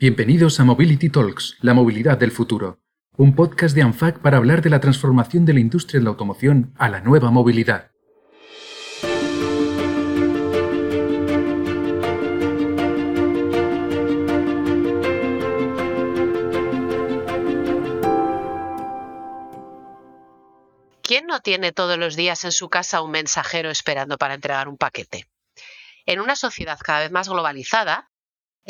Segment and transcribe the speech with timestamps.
[0.00, 2.80] Bienvenidos a Mobility Talks, la movilidad del futuro,
[3.18, 6.72] un podcast de ANFAC para hablar de la transformación de la industria de la automoción
[6.78, 7.90] a la nueva movilidad.
[21.02, 24.78] ¿Quién no tiene todos los días en su casa un mensajero esperando para entregar un
[24.78, 25.26] paquete?
[26.06, 28.09] En una sociedad cada vez más globalizada,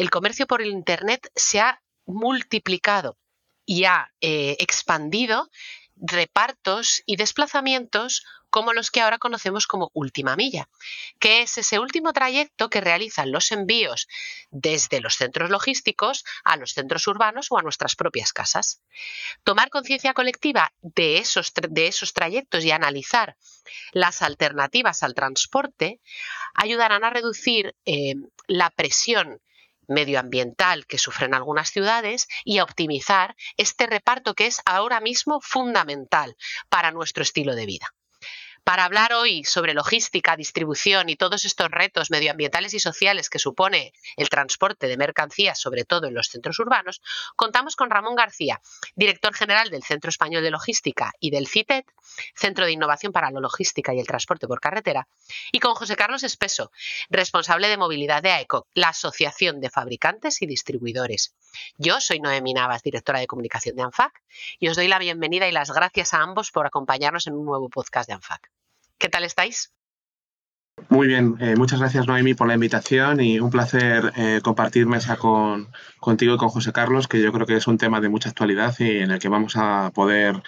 [0.00, 3.18] el comercio por Internet se ha multiplicado
[3.66, 5.50] y ha eh, expandido
[5.94, 10.70] repartos y desplazamientos como los que ahora conocemos como última milla,
[11.18, 14.08] que es ese último trayecto que realizan los envíos
[14.50, 18.80] desde los centros logísticos a los centros urbanos o a nuestras propias casas.
[19.44, 23.36] Tomar conciencia colectiva de esos, de esos trayectos y analizar
[23.92, 26.00] las alternativas al transporte
[26.54, 28.14] ayudarán a reducir eh,
[28.46, 29.42] la presión
[29.90, 36.36] medioambiental que sufren algunas ciudades y a optimizar este reparto que es ahora mismo fundamental
[36.68, 37.94] para nuestro estilo de vida.
[38.64, 43.92] Para hablar hoy sobre logística, distribución y todos estos retos medioambientales y sociales que supone
[44.16, 47.00] el transporte de mercancías, sobre todo en los centros urbanos,
[47.36, 48.60] contamos con Ramón García,
[48.94, 51.86] director general del Centro Español de Logística y del CITET,
[52.34, 55.08] Centro de Innovación para la Logística y el Transporte por Carretera,
[55.52, 56.70] y con José Carlos Espeso,
[57.08, 61.34] responsable de movilidad de AECO, la Asociación de Fabricantes y Distribuidores.
[61.78, 64.12] Yo soy Noemí Navas, directora de comunicación de ANFAC,
[64.58, 67.68] y os doy la bienvenida y las gracias a ambos por acompañarnos en un nuevo
[67.68, 68.50] podcast de ANFAC.
[68.98, 69.72] ¿Qué tal estáis?
[70.88, 75.16] Muy bien, eh, muchas gracias Noemi por la invitación y un placer eh, compartir mesa
[75.16, 78.30] con, contigo y con José Carlos, que yo creo que es un tema de mucha
[78.30, 80.42] actualidad y en el que vamos a poder,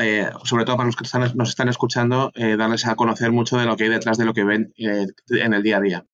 [0.00, 3.76] eh, sobre todo para los que nos están escuchando, darles a conocer mucho de lo
[3.76, 6.06] que hay detrás de lo que ven en el día a día.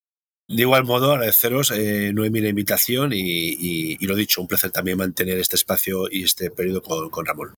[0.49, 5.57] De igual modo, agradeceros, Noemi, la invitación y, lo dicho, un placer también mantener este
[5.57, 7.55] espacio y este periodo con Ramón.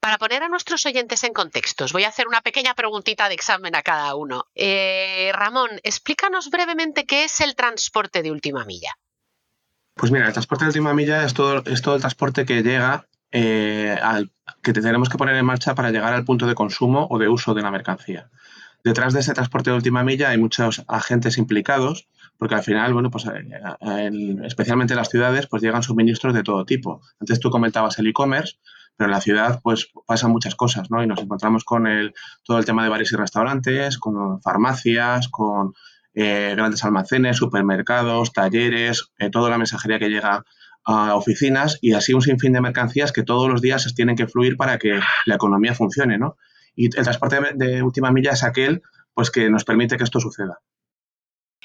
[0.00, 3.34] Para poner a nuestros oyentes en contexto, os voy a hacer una pequeña preguntita de
[3.34, 4.46] examen a cada uno.
[4.54, 8.94] Eh, Ramón, explícanos brevemente qué es el transporte de última milla.
[9.94, 13.08] Pues mira, el transporte de última milla es todo, es todo el transporte que llega
[13.30, 14.30] eh, al,
[14.62, 17.52] que tenemos que poner en marcha para llegar al punto de consumo o de uso
[17.52, 18.30] de la mercancía.
[18.84, 22.08] Detrás de ese transporte de última milla hay muchos agentes implicados,
[22.38, 24.10] porque al final, bueno, pues eh,
[24.44, 27.02] especialmente en las ciudades, pues llegan suministros de todo tipo.
[27.20, 28.54] Antes tú comentabas el e-commerce,
[28.96, 31.02] pero en la ciudad pues pasan muchas cosas, ¿no?
[31.02, 32.14] Y nos encontramos con el,
[32.44, 35.74] todo el tema de bares y restaurantes, con farmacias, con
[36.14, 40.44] eh, grandes almacenes, supermercados, talleres, eh, toda la mensajería que llega
[40.84, 44.56] a oficinas y así un sinfín de mercancías que todos los días tienen que fluir
[44.56, 46.36] para que la economía funcione, ¿no?
[46.74, 48.82] Y el transporte de última milla es aquel
[49.14, 50.60] pues que nos permite que esto suceda.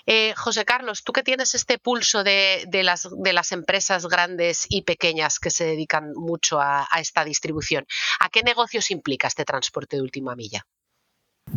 [0.08, 4.84] Eh, José Carlos, tú que tienes este pulso de, las, de, las, empresas grandes y
[4.84, 7.86] pequeñas que se dedican mucho a esta distribución,
[8.20, 10.68] ¿a qué negocios implica este transporte de última milla?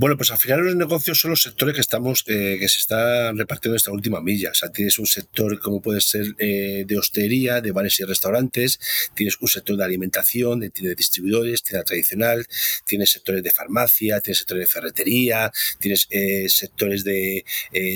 [0.00, 3.36] Bueno, pues al final los negocios son los sectores que estamos, eh, que se están
[3.36, 4.53] repartiendo esta última milla.
[4.53, 8.78] O sea, tienes un sector como puede ser eh, de hostería, de bares y restaurantes,
[9.14, 12.47] tienes un sector de alimentación, de, de distribuidores, tienda tradicional,
[12.86, 15.50] tienes sectores de farmacia, tienes sectores de ferretería,
[15.81, 17.44] tienes eh, sectores de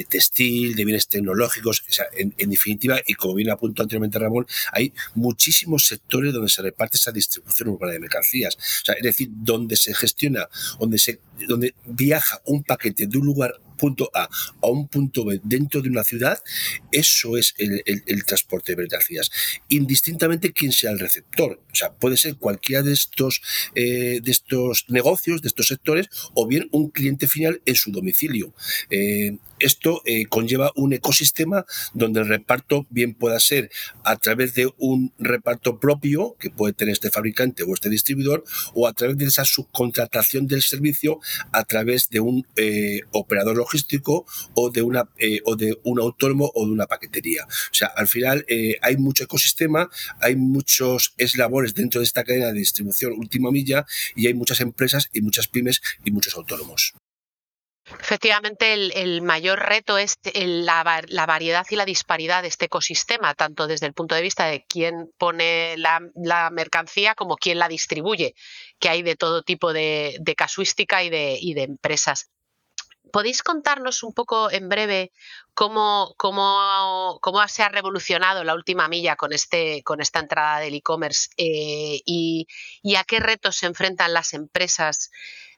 [0.08, 1.84] textil, de bienes tecnológicos.
[1.88, 6.62] O sea, en, definitiva, y como bien apuntó anteriormente Ramón, hay muchísimos sectores donde se
[6.62, 8.56] reparte esa distribución urbana de mercancías.
[8.56, 10.48] O sea, es decir, donde se gestiona,
[10.80, 14.28] donde se, donde viaja un paquete de un lugar punto A
[14.62, 16.38] a un punto B dentro de una ciudad,
[16.92, 17.82] eso es el,
[18.24, 19.28] transporte de mercancías.
[19.68, 21.60] Indistintamente quién sea el receptor.
[21.72, 23.42] O sea, puede ser cualquiera de estos,
[23.74, 28.54] eh, de estos negocios, de estos sectores, o bien un cliente final en su domicilio.
[28.88, 33.68] Eh, esto eh, conlleva un ecosistema donde el reparto bien pueda ser
[34.04, 38.44] a través de un reparto propio que puede tener este fabricante o este distribuidor
[38.74, 41.18] o a través de esa subcontratación del servicio
[41.52, 42.46] a través de un
[43.12, 44.26] operador logístico
[45.18, 47.44] eh, o de un autónomo o de una paquetería.
[47.44, 49.88] O sea, al final eh, hay mucho ecosistema,
[50.20, 55.08] hay muchos eslabones dentro de esta cadena de distribución última milla y hay muchas empresas
[55.12, 56.94] y muchas pymes y muchos autónomos.
[58.00, 63.86] Efectivamente, el, mayor reto es la, variedad y la disparidad de este ecosistema, tanto desde
[63.86, 68.34] el punto de vista de quién pone la, mercancía como quién la distribuye,
[68.78, 72.30] que hay de todo tipo de, casuística y de empresas.
[73.12, 75.12] ¿Podéis contarnos un poco en breve
[75.54, 80.74] cómo, cómo, cómo se ha revolucionado la última milla con, este, con esta entrada del
[80.74, 82.46] e-commerce eh, y,
[82.96, 85.10] a qué retos se enfrentan las empresas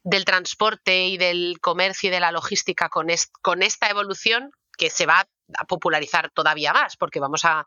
[0.03, 3.07] del transporte y del comercio y de la logística con,
[3.41, 5.27] con esta evolución que se va
[5.57, 7.67] a popularizar todavía más, porque vamos a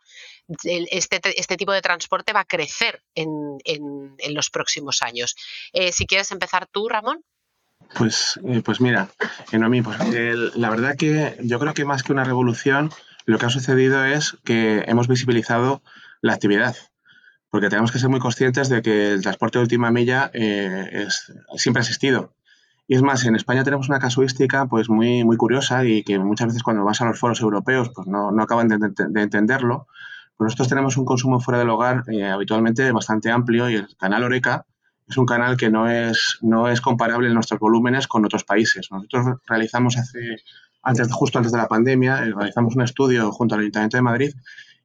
[0.65, 3.29] este, este tipo de transporte va a crecer en,
[4.29, 5.35] los próximos años.
[5.71, 7.23] Eh, si quieres empezar tú, Ramón.
[7.95, 9.07] Pues, eh, pues mira,
[9.49, 12.91] pues, la verdad que yo creo que más que una revolución,
[13.25, 15.81] lo que ha sucedido es que hemos visibilizado
[16.21, 16.75] la actividad.
[17.49, 21.07] Porque tenemos que ser muy conscientes de que el transporte de última milla eh,
[21.55, 22.33] siempre ha existido.
[22.87, 26.47] Y es más, en España tenemos una casuística pues muy, muy curiosa y que muchas
[26.47, 29.87] veces cuando vas a los foros europeos pues no, no acaban de, de, entenderlo.
[30.37, 34.23] Pues nosotros tenemos un consumo fuera del hogar eh, habitualmente bastante amplio y el canal
[34.23, 34.65] Oreca
[35.07, 38.89] es un canal que no es, no es comparable en nuestros volúmenes con otros países.
[38.91, 40.37] Nosotros realizamos hace,
[40.83, 44.33] antes, justo antes de la pandemia, eh, realizamos un estudio junto al Ayuntamiento de Madrid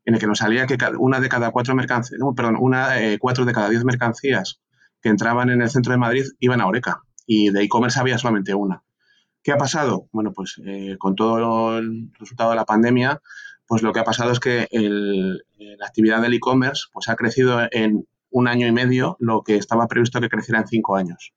[0.05, 3.45] en el que nos salía que una de cada cuatro mercancías, perdón, una, eh, cuatro
[3.45, 4.61] de cada diez mercancías
[5.01, 8.55] que entraban en el centro de Madrid iban a Oreca y de e-commerce había solamente
[8.55, 8.83] una.
[9.43, 10.09] ¿Qué ha pasado?
[10.13, 13.21] Bueno, pues eh, con todo el resultado de la pandemia,
[13.67, 18.07] pues lo que ha pasado es que la actividad del e-commerce pues ha crecido en
[18.33, 21.33] un año y medio lo que estaba previsto que creciera en cinco años.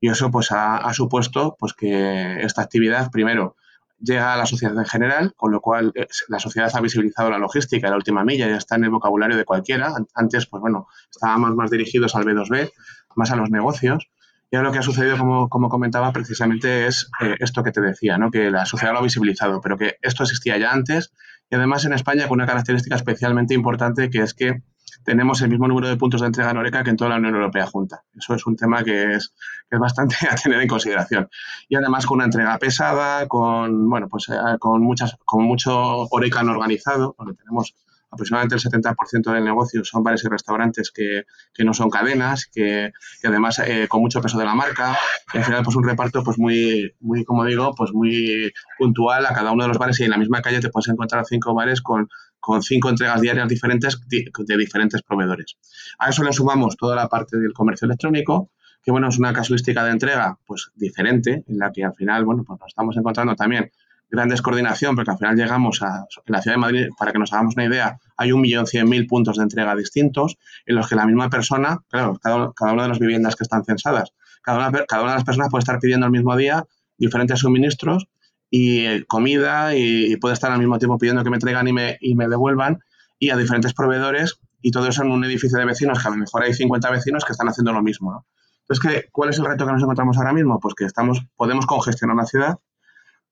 [0.00, 3.56] Y eso pues ha, supuesto pues que esta actividad, primero,
[4.00, 7.38] llega a la sociedad en general, con lo cual eh, la sociedad ha visibilizado la
[7.38, 9.92] logística, la última milla, ya está en el vocabulario de cualquiera.
[10.14, 12.70] Antes, pues bueno, estábamos más dirigidos al B2B,
[13.16, 14.08] más a los negocios.
[14.50, 17.80] Y ahora lo que ha sucedido, como, como comentaba, precisamente es eh, esto que te
[17.80, 18.30] decía, ¿no?
[18.30, 21.12] que la sociedad lo ha visibilizado, pero que esto existía ya antes
[21.50, 24.62] y además en España con una característica especialmente importante que es que
[25.08, 27.34] tenemos el mismo número de puntos de entrega en Oreca que en toda la Unión
[27.34, 28.04] Europea junta.
[28.14, 29.32] Eso es un tema que es,
[29.70, 31.30] que es bastante a tener en consideración.
[31.66, 35.72] Y además con una entrega pesada, con, bueno, pues, eh, con, muchas, con mucho
[36.10, 37.74] Oreca no organizado, porque tenemos
[38.10, 42.92] aproximadamente el 70% del negocio son bares y restaurantes que, que no son cadenas, que,
[43.24, 44.96] además eh, con mucho peso de la marca,
[45.32, 49.32] y al final pues un reparto pues muy, muy, como digo, pues muy puntual a
[49.32, 51.80] cada uno de los bares y en la misma calle te puedes encontrar cinco bares
[51.80, 52.08] con,
[52.40, 55.56] con cinco entregas diarias diferentes de diferentes proveedores.
[55.98, 58.50] A eso le sumamos toda la parte del comercio electrónico,
[58.82, 62.44] que bueno, es una casuística de entrega pues diferente, en la que al final, bueno,
[62.46, 63.70] pues nos estamos encontrando también
[64.10, 67.54] gran descoordinación, porque al final llegamos a, la ciudad de Madrid, para que nos hagamos
[67.56, 71.06] una idea, hay un millón cien mil puntos de entrega distintos, en los que la
[71.06, 74.12] misma persona, claro, cada, cada una de las viviendas que están censadas,
[74.42, 76.64] cada una, cada una de las personas puede estar pidiendo al mismo día
[76.96, 78.08] diferentes suministros
[78.50, 81.98] y eh, comida y, puede estar al mismo tiempo pidiendo que me traigan y me,
[82.00, 82.80] y me devuelvan
[83.18, 86.16] y a diferentes proveedores y todo eso en un edificio de vecinos que a lo
[86.16, 88.26] mejor hay 50 vecinos que están haciendo lo mismo.
[88.68, 90.60] Entonces, ¿cuál es el reto que nos encontramos ahora mismo?
[90.60, 92.58] Pues que estamos, podemos congestionar la ciudad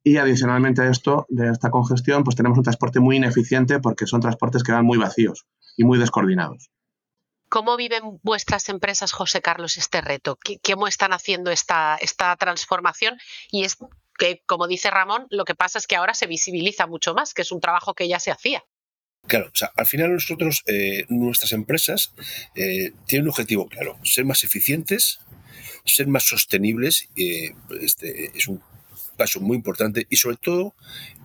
[0.02, 4.20] y adicionalmente a esto, de esta congestión, pues tenemos un transporte muy ineficiente porque son
[4.20, 5.46] transportes que van muy vacíos
[5.76, 6.70] y muy descoordinados.
[7.48, 10.38] ¿Cómo viven vuestras empresas, José Carlos, este reto?
[10.64, 13.18] ¿Cómo están haciendo esta, esta transformación?
[13.50, 13.78] Y es
[14.16, 17.42] que, como dice Ramón, lo que pasa es que ahora se visibiliza mucho más, que
[17.42, 18.64] es un trabajo que ya se hacía.
[19.26, 22.12] Claro, o sea, al final nosotros, eh, nuestras empresas
[22.54, 25.18] eh, tienen un objetivo claro, ser más eficientes,
[25.84, 27.08] ser más sostenibles.
[27.16, 28.62] Eh, este, es un
[29.16, 30.74] paso muy importante y sobre todo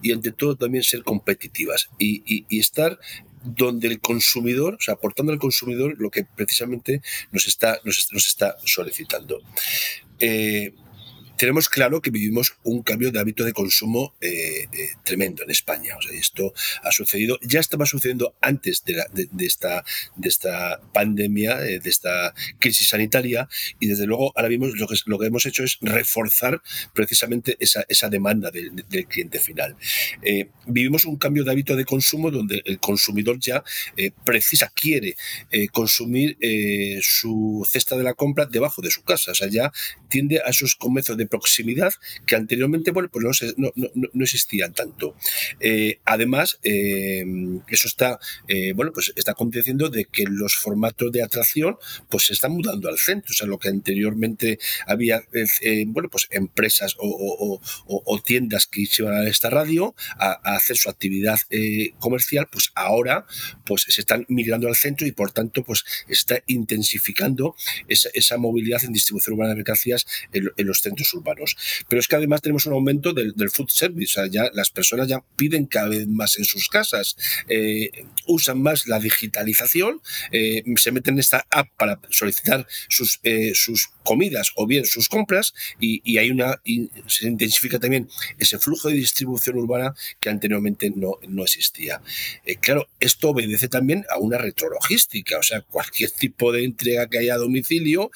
[0.02, 2.98] y ante todo también ser competitivas y, estar
[3.44, 7.02] donde el consumidor, o sea, aportando al consumidor lo que precisamente
[7.32, 9.42] nos está, nos, está solicitando.
[10.20, 10.74] Eh,
[11.42, 15.98] tenemos claro que vivimos un cambio de hábito de consumo eh, eh, tremendo en España.
[15.98, 16.54] O sea, esto
[16.84, 19.04] ha sucedido, ya estaba sucediendo antes de,
[19.44, 19.84] esta,
[20.16, 24.94] de esta pandemia, eh, de esta crisis sanitaria, y desde luego ahora mismo lo que,
[25.08, 26.62] lo que hemos hecho es reforzar
[26.94, 29.76] precisamente esa, esa demanda del, cliente final.
[30.68, 33.64] vivimos un cambio de hábito de consumo donde el consumidor ya
[34.24, 35.16] precisa, quiere
[35.72, 36.38] consumir
[37.02, 39.32] su cesta de la compra debajo de su casa.
[39.32, 39.72] O sea, ya
[40.08, 41.94] tiende a esos comercios de proximidad
[42.28, 45.16] que anteriormente bueno, pues no, no, no, existían tanto.
[45.60, 47.26] Eh, además, eh,
[47.68, 51.78] eso está, eh, bueno, pues está aconteciendo de que los formatos de atracción
[52.10, 53.32] pues se están mudando al centro.
[53.32, 55.24] O sea, lo que anteriormente había,
[55.88, 57.60] bueno, pues empresas o,
[58.24, 61.40] tiendas que iban a esta radio a, hacer su actividad
[61.98, 63.26] comercial, pues ahora
[63.66, 67.56] pues se están migrando al centro y por tanto pues está intensificando
[67.88, 71.21] esa, movilidad en distribución urbana de mercancías en, en los centros urbanos
[71.88, 75.24] Pero es que además tenemos un aumento del, food service, o sea, las personas ya
[75.36, 77.16] piden cada vez más en sus casas,
[77.48, 77.92] eh,
[78.28, 80.02] usan más la digitalización,
[80.32, 85.10] eh, se meten en esta app para solicitar sus, eh, sus comidas o bien sus
[85.10, 86.62] compras y, hay una
[87.08, 92.02] se intensifica también ese flujo de distribución urbana que anteriormente no, no existía.
[92.60, 97.36] claro, esto obedece también a una retrologística, o sea, cualquier tipo de entrega que haya
[97.36, 98.12] a domicilio,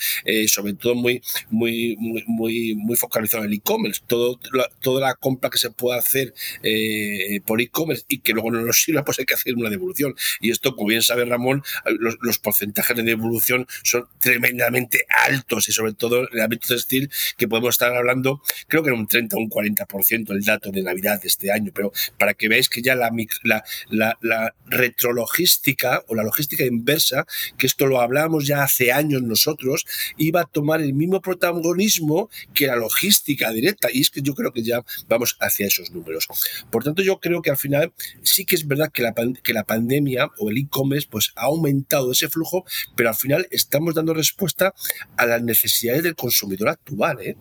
[0.48, 4.02] sobre todo muy, muy, muy, muy muy focalizado en el e-commerce.
[4.08, 6.34] Toda la compra que se pueda hacer
[6.64, 10.16] eh, por e-commerce y que luego no nos sirva, pues hay que hacer una devolución.
[10.42, 15.94] Y esto, como bien sabe Ramón, los, porcentajes de devolución son tremendamente altos y sobre
[15.94, 19.40] todo en el ámbito textil que podemos estar hablando, creo que era un 30 o
[19.40, 22.96] un 40% el dato de Navidad de este año, pero para que veáis que ya
[22.96, 23.12] la,
[23.44, 27.26] la, la, retrologística o la logística inversa,
[27.58, 29.86] que esto lo hablamos ya hace años nosotros,
[30.18, 33.90] iba a tomar el mismo protagonismo que la logística directa.
[33.92, 36.28] Y es que yo creo que ya vamos hacia esos números.
[36.72, 39.14] Por tanto, yo creo que al final sí que es verdad que la,
[39.44, 42.66] que la pandemia o el e-commerce pues, ha aumentado ese flujo,
[42.96, 44.74] pero al final estamos dando respuesta
[45.18, 47.22] a las necesidades del consumidor actual.
[47.22, 47.36] ¿eh?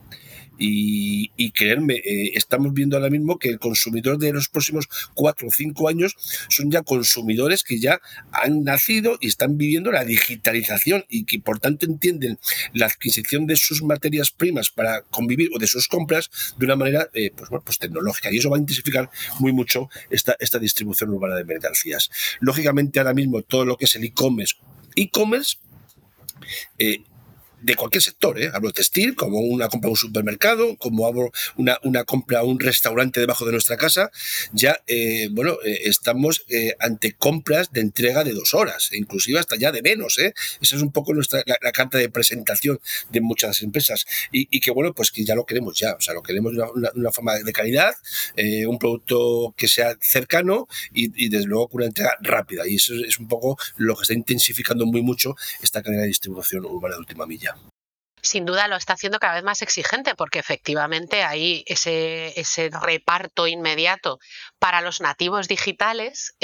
[0.58, 5.48] Y, y creerme, eh, estamos viendo ahora mismo que el consumidor de los próximos cuatro
[5.48, 6.16] o cinco años
[6.48, 11.58] son ya consumidores que ya han nacido y están viviendo la digitalización y que por
[11.58, 12.38] tanto entienden
[12.72, 17.08] la adquisición de sus materias primas para convivir o de sus compras de una manera
[17.14, 18.32] eh, pues, bueno, pues tecnológica.
[18.32, 22.10] Y eso va a intensificar muy mucho esta, esta distribución urbana de mercancías.
[22.40, 24.56] Lógicamente ahora mismo todo lo que es el e-commerce,
[24.96, 25.56] e-commerce
[26.78, 27.02] eh,
[27.64, 28.50] de cualquier sector, ¿eh?
[28.52, 33.20] hablo textil, como una compra a un supermercado, como hablo una, compra a un restaurante
[33.20, 34.10] debajo de nuestra casa,
[34.52, 36.44] ya, eh, bueno, eh, estamos
[36.78, 40.34] ante compras de entrega de dos horas, e inclusive hasta ya de menos, ¿eh?
[40.60, 42.78] Esa es un poco nuestra, la, carta de presentación
[43.10, 46.22] de muchas empresas y, que, bueno, pues que ya lo queremos ya, o sea, lo
[46.22, 46.62] queremos de
[46.94, 47.94] una, forma de calidad,
[48.66, 52.94] un producto que sea cercano y, y, desde luego con una entrega rápida y eso
[52.94, 57.00] es un poco lo que está intensificando muy mucho esta cadena de distribución urbana de
[57.00, 57.53] última milla
[58.24, 63.46] sin duda lo está haciendo cada vez más exigente porque efectivamente hay ese, ese reparto
[63.46, 64.18] inmediato
[64.58, 66.34] para los nativos digitales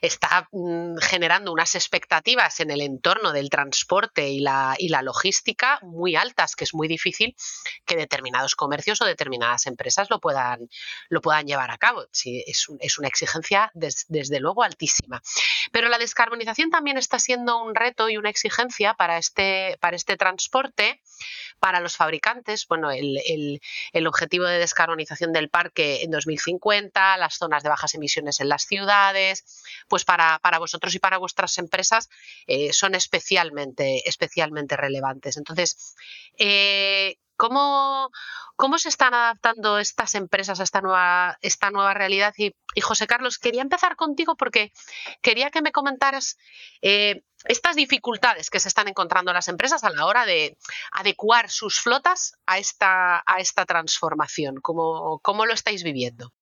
[0.00, 5.80] está mm, generando unas expectativas en el entorno del transporte y la, y la logística
[5.82, 7.34] muy altas, que es muy difícil
[7.84, 10.68] que determinados comercios o determinadas empresas lo puedan,
[11.08, 12.04] lo puedan llevar a cabo.
[12.12, 15.20] Es, es una exigencia des, desde luego altísima.
[15.72, 20.16] Pero la descarbonización también está siendo un reto y una exigencia para este, para este
[20.16, 20.59] transporte
[21.60, 23.60] para los fabricantes, bueno, el,
[23.92, 28.62] el, objetivo de descarbonización del parque en 2050, las zonas de bajas emisiones en las
[28.62, 29.44] ciudades,
[29.88, 32.08] pues para, para vosotros y para vuestras empresas
[32.46, 35.36] eh, son especialmente, especialmente relevantes.
[35.36, 35.94] Entonces,
[36.38, 38.10] eh, ¿Cómo,
[38.56, 42.34] ¿Cómo se están adaptando estas empresas a esta nueva, esta nueva realidad?
[42.36, 44.72] Y, José Carlos, quería empezar contigo porque
[45.22, 46.36] quería que me comentaras
[46.82, 50.58] eh, estas dificultades que se están encontrando las empresas a la hora de
[50.92, 54.56] adecuar sus flotas a esta, a esta transformación.
[54.60, 56.34] ¿Cómo, ¿Cómo lo estáis viviendo?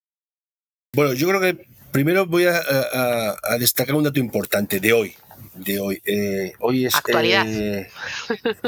[0.96, 5.16] Bueno, yo creo que primero voy a destacar un dato importante de hoy,
[5.58, 6.00] de hoy.
[6.04, 6.94] Eh, hoy es.
[6.94, 7.46] Actualidad.
[7.48, 7.88] Eh,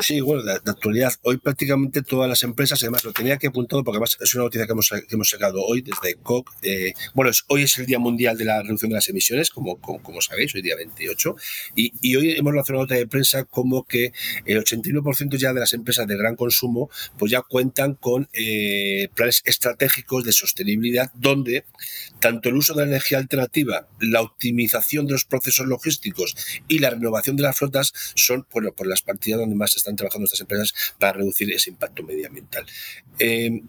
[0.00, 1.12] sí, bueno, de, de, actualidad.
[1.22, 4.66] Hoy prácticamente todas las empresas, además lo tenía que apuntado porque además es una noticia
[4.66, 6.50] que hemos, que hemos sacado hoy desde COC.
[6.62, 9.80] Eh, bueno, es, hoy es el Día Mundial de la Reducción de las Emisiones, como,
[9.80, 11.36] como, como sabéis, hoy día 28.
[11.76, 14.12] Y, y, hoy hemos lanzado una nota de prensa como que
[14.44, 19.42] el 81% ya de las empresas de gran consumo pues ya cuentan con eh, planes
[19.44, 21.64] estratégicos de sostenibilidad donde
[22.20, 26.34] tanto el uso de la energía alternativa, la optimización de los procesos logísticos
[26.68, 30.24] y la renovación de las flotas son bueno, por las partidas donde más están trabajando
[30.24, 32.66] estas empresas para reducir ese impacto medioambiental.
[33.18, 33.62] Eh,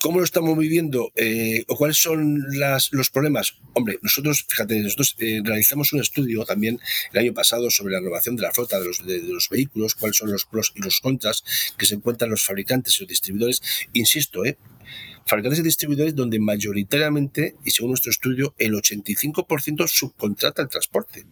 [0.00, 1.10] ¿Cómo lo estamos viviendo?
[1.16, 3.56] Eh, ¿O cuáles son las, los problemas?
[3.72, 6.78] Hombre, nosotros, fíjate, nosotros eh, realizamos un estudio también
[7.12, 9.96] el año pasado sobre la renovación de la flota de los, de, de los vehículos,
[9.96, 11.42] cuáles son los pros y los contras
[11.76, 13.60] que se encuentran los fabricantes y los distribuidores.
[13.92, 14.56] Insisto, ¿eh?
[15.26, 21.26] fabricantes y distribuidores donde mayoritariamente, y según nuestro estudio, el 85% subcontrata el transporte.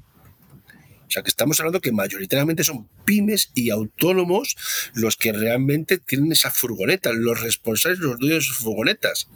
[1.06, 4.56] O sea que estamos hablando que mayoritariamente son pymes y autónomos
[4.94, 9.28] los que realmente tienen esa furgoneta, los responsables, los dueños de sus furgonetas.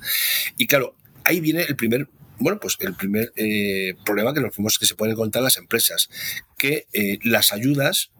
[0.56, 2.08] Y claro, ahí viene el primer
[2.40, 6.08] bueno, pues el primer eh, problema que nos vemos que se pueden encontrar las empresas,
[6.56, 8.12] que eh, las ayudas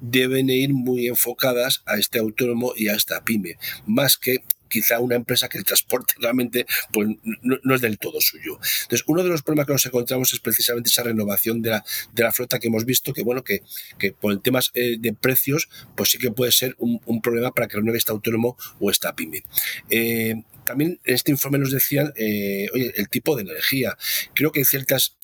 [0.00, 5.16] deben ir muy enfocadas a este autónomo y a esta pyme, más que quizá una
[5.16, 7.08] empresa que el transporte realmente pues,
[7.42, 8.58] no, es del todo suyo.
[8.82, 12.22] Entonces, uno de los problemas que nos encontramos es precisamente esa renovación de la, de
[12.22, 13.62] la flota que hemos visto, que bueno, que,
[13.98, 17.66] que por temas eh, de precios, pues sí que puede ser un, un problema para
[17.66, 19.44] que renueve este autónomo o esta pyme.
[19.90, 20.34] Eh,
[20.64, 23.96] también en este informe nos decían, eh, oye, el tipo de energía.
[24.34, 25.17] Creo que hay ciertas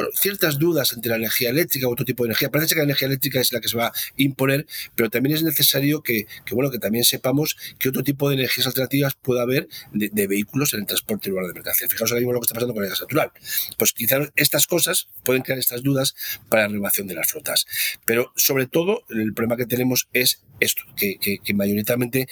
[0.00, 2.50] bueno, ciertas dudas entre la energía eléctrica u otro tipo de energía.
[2.50, 5.42] Parece que la energía eléctrica es la que se va a imponer, pero también es
[5.42, 10.08] necesario que, bueno, que también sepamos qué otro tipo de energías alternativas puede haber de,
[10.10, 11.86] de, vehículos en el transporte urbano de mercancía.
[11.88, 13.30] Fijaos ahora mismo lo que está pasando con el gas natural.
[13.76, 16.14] Pues quizás estas cosas pueden crear estas dudas
[16.48, 17.66] para la renovación de las flotas.
[18.06, 22.28] Pero sobre todo, el problema que tenemos es esto, que, que, mayoritariamente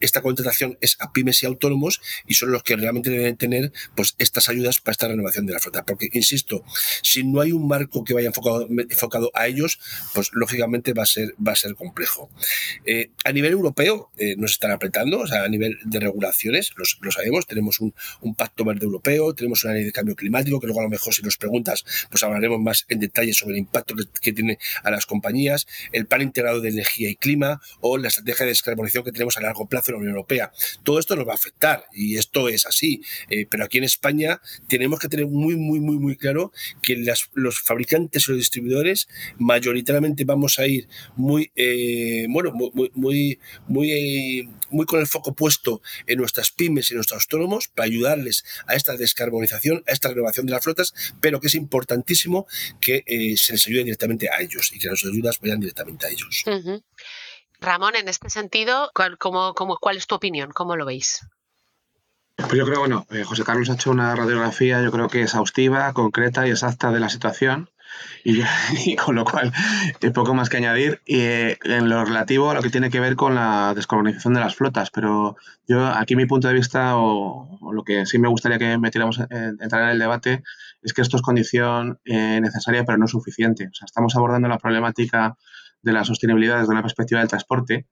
[0.00, 4.14] esta contratación es a pymes y autónomos y son los que realmente deben tener pues
[4.18, 5.84] estas ayudas para esta renovación de la flota.
[5.84, 6.64] Porque, insisto,
[7.02, 9.78] si no hay un marco que vaya enfocado, enfocado a ellos,
[10.14, 12.30] pues lógicamente va a ser, va a ser complejo.
[12.84, 17.10] Eh, a nivel europeo eh, nos están apretando, o sea, a nivel de regulaciones, lo
[17.10, 20.80] sabemos, tenemos un, un, pacto verde europeo, tenemos una ley de cambio climático, que luego
[20.80, 24.04] a lo mejor si nos preguntas, pues hablaremos más en detalle sobre el impacto que,
[24.20, 27.35] que tiene a las compañías, el plan integrado de energía y clima
[27.80, 30.52] o la estrategia de descarbonización que tenemos a largo plazo en la Unión Europea.
[30.82, 34.40] Todo esto nos va a afectar y esto es así, eh, pero aquí en España
[34.68, 36.52] tenemos que tener muy, muy, muy, muy claro
[36.82, 36.96] que
[37.34, 44.48] los fabricantes y los distribuidores mayoritariamente vamos a ir muy, eh, bueno, muy, muy, muy,
[44.70, 48.96] muy con el foco puesto en nuestras pymes y nuestros autónomos para ayudarles a esta
[48.96, 52.46] descarbonización, a esta renovación de las flotas, pero que es importantísimo
[52.80, 56.10] que eh, se les ayude directamente a ellos y que las ayudas vayan directamente a
[56.10, 56.44] ellos.
[57.60, 60.50] Ramón, en este sentido, ¿cuál, cómo, cuál es tu opinión?
[60.52, 61.26] ¿Cómo lo veis?
[62.36, 65.92] Pues yo creo, bueno, eh, José Carlos ha hecho una radiografía, yo creo que exhaustiva,
[65.94, 67.70] concreta y exacta de la situación.
[68.24, 68.42] Y,
[68.96, 69.52] con lo cual,
[70.02, 71.00] hay poco más que añadir.
[71.06, 74.40] Y eh, en lo relativo a lo que tiene que ver con la descarbonización de
[74.40, 74.90] las flotas.
[74.90, 75.36] Pero
[75.66, 79.56] yo, aquí mi punto de vista, o, lo que sí me gustaría que metiéramos en,
[79.60, 80.42] entrar en el debate,
[80.82, 83.68] es que esto es condición eh, necesaria, pero no suficiente.
[83.68, 85.36] O sea, estamos abordando la problemática
[85.82, 87.86] de la sostenibilidad desde una perspectiva del transporte,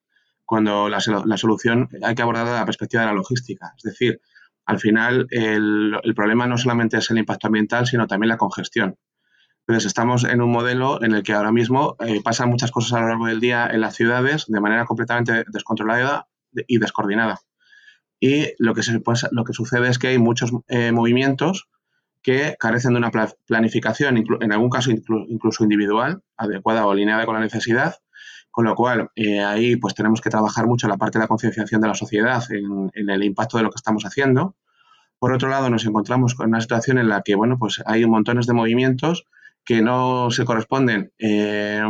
[0.44, 3.72] cuando la, solución hay que abordar desde la perspectiva de la logística.
[3.76, 4.20] Es decir,
[4.66, 8.96] al final el, problema no solamente es el impacto ambiental, sino también la congestión.
[9.66, 13.00] Entonces, estamos en un modelo en el que ahora mismo eh, pasan muchas cosas a
[13.00, 16.28] lo largo del día en las ciudades de manera completamente descontrolada
[16.66, 17.40] y descoordinada.
[18.20, 21.68] Y lo que, se, pues, lo que sucede es que hay muchos eh, movimientos
[22.24, 23.10] que carecen de una
[23.46, 27.96] planificación, en algún caso incluso individual, adecuada o alineada con la necesidad,
[28.50, 31.82] con lo cual eh, ahí pues tenemos que trabajar mucho la parte de la concienciación
[31.82, 34.56] de la sociedad en, el impacto de lo que estamos haciendo.
[35.18, 38.46] Por otro lado, nos encontramos con una situación en la que bueno, pues hay montones
[38.46, 39.26] de movimientos
[39.62, 41.82] que no se corresponden eh,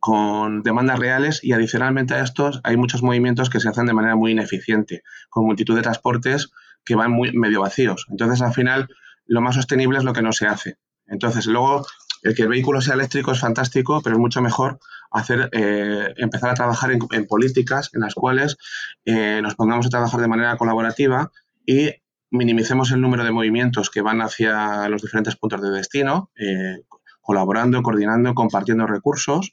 [0.00, 4.16] con demandas reales y adicionalmente a estos hay muchos movimientos que se hacen de manera
[4.16, 6.50] muy ineficiente, con multitud de transportes
[6.82, 8.06] que van muy medio vacíos.
[8.08, 8.88] Entonces, al final,
[9.26, 10.78] lo más sostenible es lo que no se hace.
[11.06, 11.86] Entonces, luego,
[12.22, 14.78] el que el vehículo sea eléctrico es fantástico, pero es mucho mejor
[15.10, 18.56] hacer, eh, empezar a trabajar en, políticas en las cuales
[19.04, 21.30] eh, nos pongamos a trabajar de manera colaborativa
[21.66, 21.90] y
[22.30, 26.78] minimicemos el número de movimientos que van hacia los diferentes puntos de destino, eh,
[27.20, 29.52] colaborando, coordinando, compartiendo recursos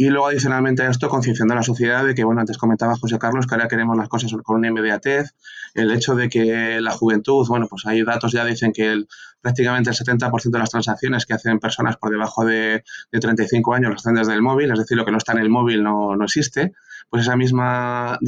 [0.00, 3.18] y luego, adicionalmente a esto, concienciando a la sociedad de que, bueno, antes comentaba José
[3.18, 5.34] Carlos que ahora queremos las cosas con una inmediatez,
[5.74, 9.08] el hecho de que la juventud, bueno, pues hay datos ya dicen que el,
[9.42, 14.00] prácticamente el 70% de las transacciones que hacen personas por debajo de, 35 años las
[14.00, 16.24] hacen desde el móvil, es decir, lo que no está en el móvil no, no
[16.24, 16.72] existe,
[17.10, 18.18] pues esa misma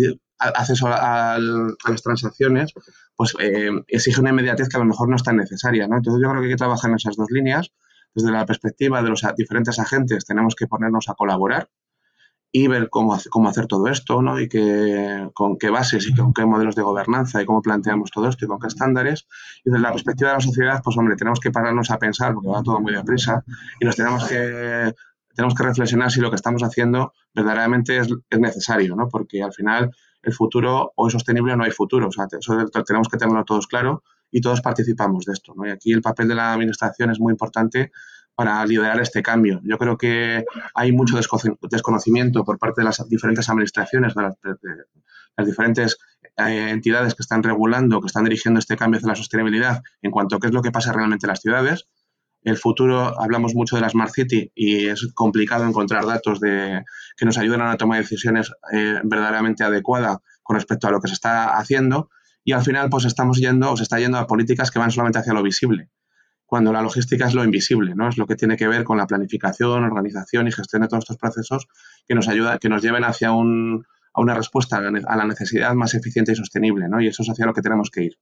[0.41, 2.75] acceso a, las transacciones
[3.17, 5.97] pues eh, exige una inmediatez que a lo mejor no es tan necesaria, ¿no?
[5.97, 7.73] Entonces yo creo que hay que trabajar en esas dos líneas
[8.15, 11.69] desde la perspectiva de los diferentes agentes tenemos que ponernos a colaborar
[12.55, 14.39] y ver cómo, cómo hacer todo esto, ¿no?
[14.39, 18.29] Y que, con qué bases y con qué modelos de gobernanza y cómo planteamos todo
[18.29, 19.27] esto y con qué estándares.
[19.65, 22.51] Y desde la perspectiva de la sociedad, pues hombre, tenemos que pararnos a pensar, porque
[22.51, 23.43] va todo muy deprisa,
[23.81, 24.93] y nos tenemos que,
[25.35, 29.09] tenemos que reflexionar si lo que estamos haciendo verdaderamente es, es necesario, ¿no?
[29.09, 29.91] Porque al final
[30.23, 32.09] el futuro o es sostenible o no hay futuro.
[32.09, 35.53] O sea, eso tenemos que tenerlo todos claro y todos participamos de esto.
[35.55, 35.67] ¿no?
[35.67, 37.93] Y aquí el papel de la Administración es muy importante
[38.35, 39.61] para liderar este cambio.
[39.63, 41.17] Yo creo que hay mucho
[41.71, 45.99] desconocimiento por parte de las diferentes administraciones, de las, diferentes
[46.39, 50.37] eh, entidades que están regulando, que están dirigiendo este cambio hacia la sostenibilidad en cuanto
[50.37, 51.89] a qué es lo que pasa realmente en las ciudades.
[52.43, 56.83] El futuro, hablamos mucho de la Smart City y es complicado encontrar datos de,
[57.17, 61.15] que nos ayuden a tomar decisiones eh, verdaderamente adecuadas con respecto a lo que se
[61.15, 62.09] está haciendo
[62.45, 65.19] y al final pues estamos yendo o se está yendo a políticas que van solamente
[65.19, 65.91] hacia lo visible,
[66.47, 68.09] cuando la logística es lo invisible, ¿no?
[68.09, 71.17] Es lo que tiene que ver con la planificación, organización y gestión de todos estos
[71.17, 71.67] procesos
[72.07, 75.95] que nos ayuda, que nos lleven hacia un, a una respuesta a la necesidad más
[75.95, 77.01] eficiente y sostenible, ¿no?
[77.01, 78.19] Y eso es hacia lo que tenemos que ir.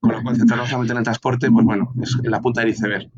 [0.00, 3.10] Con lo cual, centrarnos solamente en el transporte, pues bueno, es la punta del iceberg.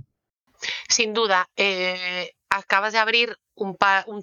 [0.89, 1.49] Sin duda.
[1.57, 3.77] Eh, acabas de abrir un,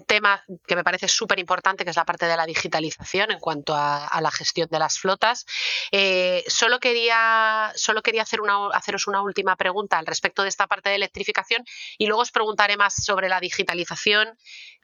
[0.06, 3.74] tema que me parece súper importante, que es la parte de la digitalización en cuanto
[3.74, 5.46] a, la gestión de las flotas.
[5.90, 10.96] Eh, solo quería, solo quería haceros una última pregunta al respecto de esta parte de
[10.96, 11.64] electrificación
[11.98, 14.38] y luego os preguntaré más sobre la digitalización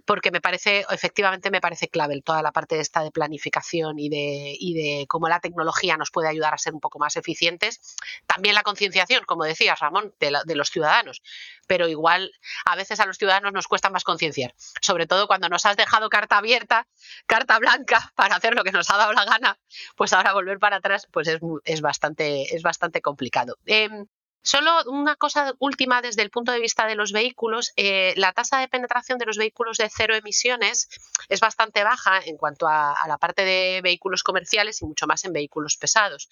[0.09, 4.57] porque me parece, efectivamente me parece clave toda la parte esta de planificación y de,
[4.59, 7.79] y de cómo la tecnología nos puede ayudar a ser un poco más eficientes.
[8.27, 11.21] También la concienciación, como decías, Ramón, de, los ciudadanos.
[11.67, 12.33] Pero igual
[12.65, 14.55] a veces a los ciudadanos nos cuesta más concienciar.
[14.81, 16.89] Sobre todo cuando nos has dejado carta abierta,
[17.27, 19.59] carta blanca para hacer lo que nos ha dado la gana,
[19.95, 23.59] pues ahora volver para atrás pues es, bastante, es bastante complicado.
[23.67, 24.07] Em,
[24.49, 28.61] Solo una cosa última desde el punto de vista de los vehículos, eh, la tasa
[28.61, 30.89] de penetración de los vehículos de cero emisiones
[31.29, 35.35] es bastante baja en cuanto a, la parte de vehículos comerciales y mucho más en
[35.35, 36.31] vehículos pesados.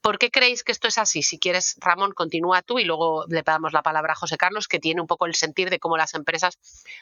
[0.00, 1.24] ¿Por qué creéis que esto es así?
[1.24, 4.78] Si quieres, Ramón, continúa tú y luego le damos la palabra a José Carlos, que
[4.78, 6.60] tiene un poco el sentir de cómo las empresas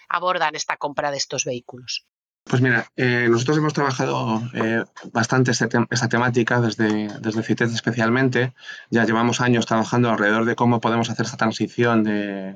[0.09, 2.07] abordan esta compra de estos vehículos.
[2.49, 8.55] Pues mira, eh, nosotros hemos trabajado eh, bastante este esta temática desde, desde CITES especialmente.
[8.89, 12.55] Ya llevamos años trabajando alrededor de cómo podemos hacer esta transición de,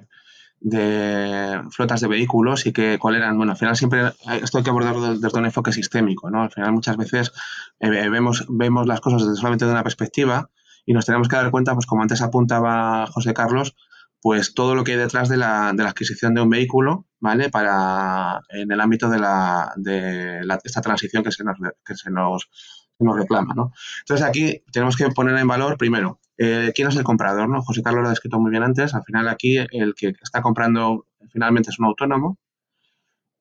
[1.72, 5.16] flotas de vehículos y que cuál eran, bueno, al final siempre esto hay que abordarlo
[5.16, 6.42] desde un enfoque sistémico, ¿no?
[6.42, 7.33] Al final muchas veces
[7.81, 10.50] eh, vemos, vemos las cosas desde solamente de una perspectiva
[10.87, 13.74] y nos tenemos que dar cuenta, pues como antes apuntaba José Carlos,
[14.20, 17.48] pues todo lo que hay detrás de la, de la adquisición de un vehículo, ¿vale?
[17.48, 22.50] Para, en el ámbito de, la, de esta transición que se nos, que se nos,
[22.98, 23.72] nos reclama, ¿no?
[24.00, 27.62] Entonces aquí tenemos que poner en valor, primero, eh, quién es el comprador, ¿no?
[27.62, 31.06] José Carlos lo ha descrito muy bien antes, al final aquí el que está comprando
[31.30, 32.38] finalmente es un autónomo,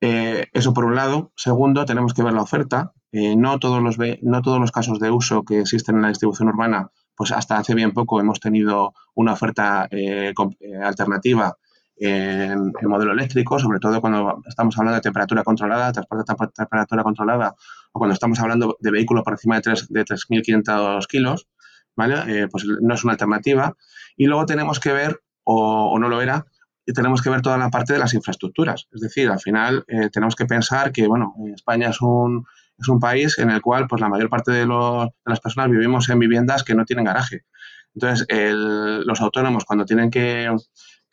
[0.01, 1.31] eh, eso por un lado.
[1.35, 2.93] Segundo, tenemos que ver la oferta.
[3.11, 6.49] Eh, no, todos los, no todos los casos de uso que existen en la distribución
[6.49, 11.53] urbana pues hasta hace bien poco hemos tenido una oferta eh, eh, alternativa
[11.97, 17.55] en, modelo eléctrico, sobre todo cuando estamos hablando de temperatura controlada, transporte de temperatura controlada,
[17.91, 21.49] o cuando estamos hablando de vehículos por encima de, 3, de 3.500 kilos,
[21.93, 22.43] ¿vale?
[22.43, 23.75] Eh, pues no es una alternativa.
[24.15, 26.45] Y luego tenemos que ver, o, no lo era,
[26.85, 28.87] y tenemos que ver toda la parte de las infraestructuras.
[28.93, 32.45] Es decir, al final tenemos que pensar que, bueno, España es un,
[32.79, 36.19] es un país en el cual pues, la mayor parte de, las personas vivimos en
[36.19, 37.45] viviendas que no tienen garaje.
[37.93, 40.49] Entonces, los autónomos cuando tienen que,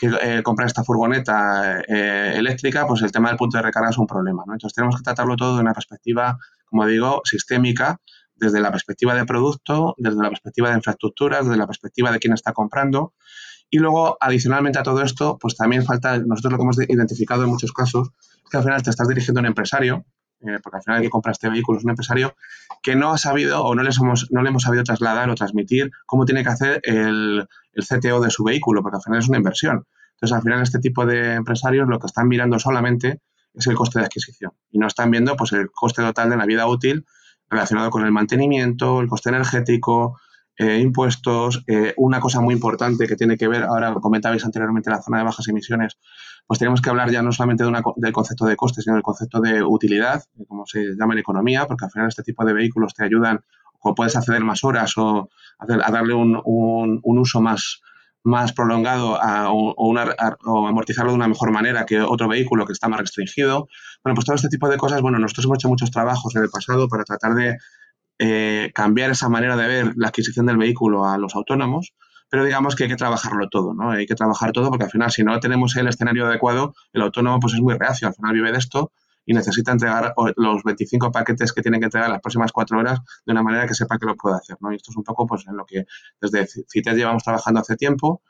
[0.01, 4.07] eh, comprar esta furgoneta eh, eléctrica, pues el tema del punto de recarga es un
[4.07, 4.45] problema.
[4.45, 7.99] Entonces, tenemos que tratarlo todo de una perspectiva, como digo, sistémica,
[8.35, 12.35] desde la perspectiva de producto, desde la perspectiva de infraestructuras, desde la perspectiva de quién
[12.35, 13.15] está comprando.
[13.71, 17.49] Y luego, adicionalmente a todo esto, pues también falta, nosotros lo que hemos identificado en
[17.49, 20.05] muchos casos, es que al final te estás dirigiendo a un empresario
[20.41, 22.35] eh, porque al final el que compra este vehículo es un empresario
[22.83, 25.91] que no ha sabido o no, les hemos, no le hemos sabido trasladar o transmitir
[26.05, 29.39] cómo tiene que hacer el, el CTO de su vehículo, porque al final es una
[29.39, 29.87] inversión.
[30.15, 33.21] Entonces, al final, este tipo de empresarios lo que están mirando solamente
[33.55, 36.47] es el coste de adquisición y no están viendo pues, el coste total de la
[36.47, 37.07] vida útil
[37.49, 40.19] relacionado con el mantenimiento, el coste energético,
[40.59, 41.63] eh, impuestos.
[41.67, 45.25] Eh, una cosa muy importante que tiene que ver, ahora comentabais anteriormente, la zona de
[45.25, 45.99] bajas emisiones,
[46.47, 49.03] pues tenemos que hablar ya no solamente de una, del concepto de coste, sino del
[49.03, 52.95] concepto de utilidad, como se llama en economía, porque al final este tipo de vehículos
[52.95, 53.41] te ayudan
[53.81, 57.81] o puedes acceder más horas o a darle un, un, uso más,
[58.25, 62.89] más prolongado a, o, o, amortizarlo de una mejor manera que otro vehículo que está
[62.89, 63.69] más restringido.
[64.03, 66.51] Bueno, pues todo este tipo de cosas, bueno, nosotros hemos hecho muchos trabajos en el
[66.51, 67.57] pasado para tratar de
[68.19, 71.95] eh, cambiar esa manera de ver la adquisición del vehículo a los autónomos,
[72.29, 73.91] pero digamos que hay que trabajarlo todo, ¿no?
[73.91, 77.39] Hay que trabajar todo porque al final si no tenemos el escenario adecuado, el autónomo
[77.41, 78.93] pues es muy reacio, al final vive de esto
[79.27, 83.33] y necesita entregar los 25 paquetes que tiene que entregar las próximas cuatro horas de
[83.33, 84.73] una manera que sepa que lo puede hacer, ¿no?
[84.73, 85.85] Y esto es un poco pues en lo que
[86.21, 88.23] desde CITES llevamos trabajando hace tiempo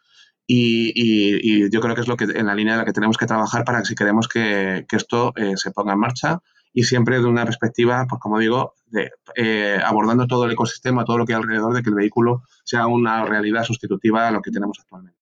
[0.46, 3.26] y, yo creo que es lo que en la línea de la que tenemos que
[3.26, 6.40] trabajar para que si queremos que, esto eh, se ponga en marcha
[6.76, 11.16] y siempre de una perspectiva, pues como digo, de, eh, abordando todo el ecosistema, todo
[11.16, 14.50] lo que hay alrededor de que el vehículo sea una realidad sustitutiva a lo que
[14.50, 15.18] tenemos actualmente.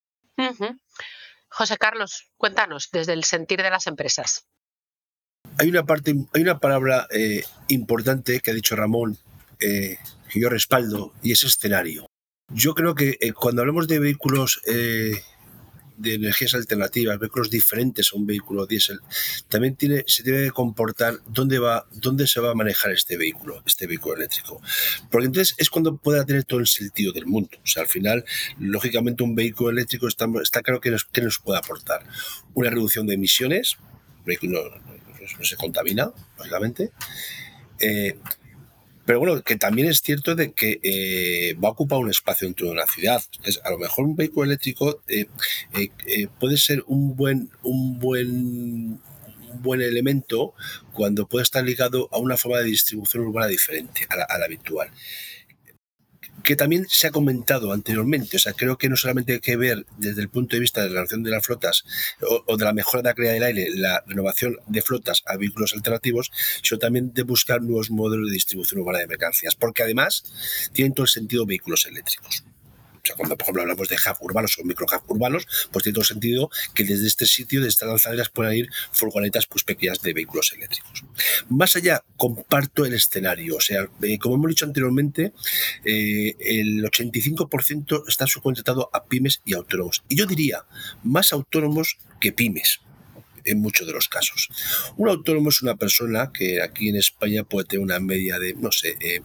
[1.49, 4.49] José Carlos, cuéntanos desde el sentir de las empresas.
[5.57, 9.17] Hay una parte, hay una palabra eh, importante que ha dicho Ramón,
[9.61, 12.09] eh, que yo respaldo, y es escenario.
[12.49, 14.61] Yo creo que cuando hablamos de vehículos
[15.97, 19.01] de energías alternativas, vehículos diferentes a un vehículo diésel,
[19.49, 23.87] también tiene, se debe comportar dónde va, dónde se va a manejar este vehículo, este
[23.87, 24.61] vehículo eléctrico.
[25.11, 27.51] Porque entonces es cuando pueda tener todo el sentido del mundo.
[27.63, 28.25] O sea, al final,
[28.59, 32.05] lógicamente, un vehículo eléctrico está, está claro que nos, que nos puede aportar
[32.55, 33.77] una reducción de emisiones,
[34.25, 34.61] vehículo
[35.39, 36.91] no, se contamina, lógicamente.
[37.81, 38.19] Eh,
[39.05, 42.67] pero bueno, que también es cierto de que eh, va a ocupar un espacio dentro
[42.67, 43.23] de una ciudad.
[43.65, 45.27] a lo mejor un vehículo eléctrico eh,
[45.75, 49.01] eh, puede ser un buen, un buen
[49.61, 50.53] buen elemento
[50.93, 54.91] cuando puede estar ligado a una forma de distribución urbana diferente a la habitual
[56.45, 58.37] que también se ha comentado anteriormente.
[58.37, 60.89] O sea, creo que no solamente hay que ver desde el punto de vista de
[60.89, 61.85] la renovación de las flotas
[62.47, 65.73] o, de la mejora de la calidad del aire, la renovación de flotas a vehículos
[65.75, 66.31] alternativos,
[66.63, 70.25] sino también de buscar nuevos modelos de distribución urbana de mercancías, porque además
[70.73, 72.45] tienen todo el sentido vehículos eléctricos.
[73.05, 75.95] O sea, cuando por ejemplo hablamos de hub urbanos o micro hub urbanos, pues tiene
[75.95, 80.15] todo sentido que desde este sitio, desde estas lanzaderas, puedan ir furgonetas pues, pequeñas de
[80.15, 81.05] vehículos eléctricos.
[81.51, 83.57] Más allá, comparto el escenario.
[83.57, 85.33] O sea, eh, como hemos dicho anteriormente,
[85.85, 90.03] eh, el 85% está subcontratado a pymes y autónomos.
[90.09, 90.65] Y yo diría,
[91.03, 92.81] más autónomos que pymes
[93.45, 94.49] en muchos de los casos.
[94.97, 98.73] Un autónomo es una persona que aquí en España puede tener una media de, no
[98.73, 99.21] sé, eh,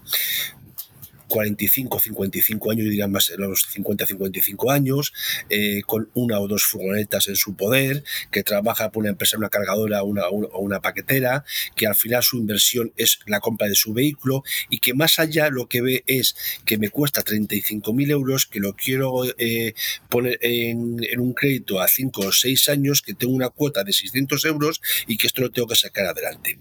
[1.29, 5.13] 45, 55 años, yo diría más los 50, 55 años,
[5.49, 9.49] eh, con una o dos furgonetas en su poder, que trabaja por una empresa, una
[9.49, 13.93] cargadora una, o una paquetera, que al final su inversión es la compra de su
[13.93, 18.59] vehículo y que más allá lo que ve es que me cuesta 35.000 euros, que
[18.59, 19.73] lo quiero eh,
[20.09, 23.93] poner en, en, un crédito a 5 o 6 años, que tengo una cuota de
[23.93, 26.59] 600 euros y que esto lo tengo que sacar adelante.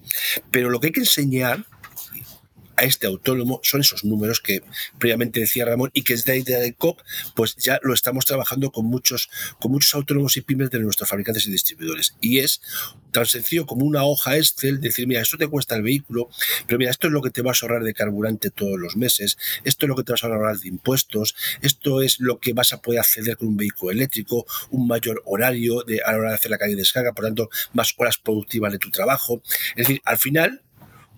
[0.51, 1.65] Pero lo que hay que enseñar
[2.79, 4.63] a este autónomo son esos números que
[4.97, 6.99] previamente decía Ramón y que desde la idea de COP
[7.35, 11.45] pues ya lo estamos trabajando con muchos, con muchos autónomos y pymes de nuestros fabricantes
[11.47, 12.15] y distribuidores.
[12.21, 12.61] Y es
[13.11, 16.29] tan sencillo como una hoja Excel, decir, mira, esto te cuesta el vehículo,
[16.67, 19.37] pero mira, esto es lo que te vas a ahorrar de carburante todos los meses,
[19.63, 22.71] esto es lo que te vas a ahorrar de impuestos, esto es lo que vas
[22.71, 26.35] a poder acceder con un vehículo eléctrico, un mayor horario de, a la hora de
[26.35, 29.41] hacer la calle de descarga, por tanto, más horas productivas de tu trabajo.
[29.75, 30.61] Es decir, al final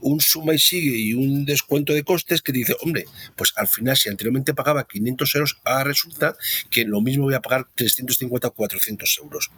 [0.02, 3.98] un suma y sigue y un descuento de costes que dice, hombre, pues al final
[3.98, 6.36] si anteriormente pagaba 500 euros, ahora resulta
[6.70, 9.52] que lo mismo voy a pagar 350 o 400 euros.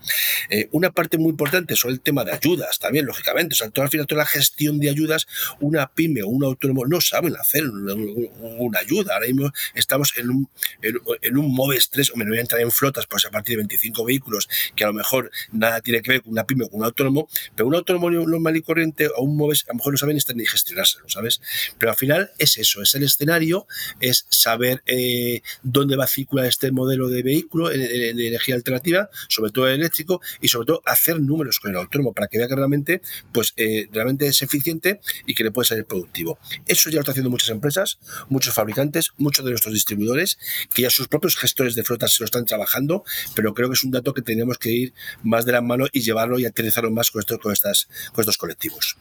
[0.50, 3.54] Eh, una parte muy importante son el tema de ayudas, también, lógicamente.
[3.54, 5.28] O sea, al final, toda la gestión de ayudas,
[5.60, 9.16] una pyme o un autónomo no saben hacer una, ayuda.
[9.16, 10.50] Ahora mismo estamos en un,
[10.82, 13.64] en, un MOVES 3, o me voy a entrar en flotas, pues a partir de
[13.64, 16.82] 25 vehículos, que a lo mejor nada tiene que ver con una pyme o con
[16.82, 19.98] un autónomo, pero un autónomo normal y corriente o un MOVES, a lo mejor no
[19.98, 21.42] saben ni gestionárselo, ¿sabes?
[21.78, 23.68] Pero al final es eso, es el escenario,
[24.00, 29.52] es saber eh, dónde va a circular este modelo de vehículo de, energía alternativa, sobre
[29.52, 32.56] todo el eléctrico, y sobre todo hacer números con el autónomo para que vea que
[32.56, 36.40] realmente, pues, eh, realmente es eficiente y que le puede salir productivo.
[36.66, 40.38] Eso ya lo están haciendo muchas empresas, muchos fabricantes, muchos de nuestros distribuidores,
[40.74, 43.04] que ya sus propios gestores de flotas se lo están trabajando,
[43.36, 44.94] pero creo que es un dato que tenemos que ir
[45.24, 48.38] más de la mano y llevarlo y aterrizarlo más con, estos, con, estas, con estos
[48.38, 48.98] colectivos.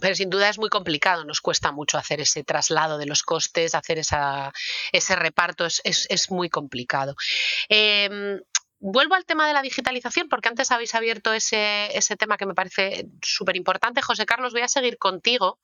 [0.00, 3.74] Pero sin duda es muy complicado, nos cuesta mucho hacer ese traslado de los costes,
[3.74, 4.52] hacer esa,
[4.92, 7.14] ese reparto, es, es, muy complicado.
[7.68, 8.40] Em,
[8.80, 12.54] vuelvo al tema de la digitalización, porque antes habéis abierto ese, ese tema que me
[12.54, 14.02] parece súper importante.
[14.02, 15.58] José Carlos, voy a seguir contigo.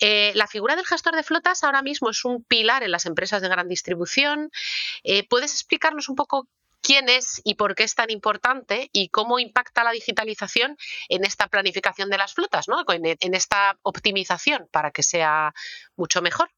[0.00, 3.40] Eh, la figura del gestor de flotas ahora mismo es un pilar en las empresas
[3.40, 4.50] de gran distribución.
[5.04, 6.48] Eh, ¿Puedes explicarnos un poco
[6.84, 10.76] quién es y por qué es tan importante y cómo impacta la digitalización
[11.08, 12.84] en esta planificación de las flotas, ¿no?
[12.88, 15.54] en, esta optimización para que sea
[15.96, 16.50] mucho mejor.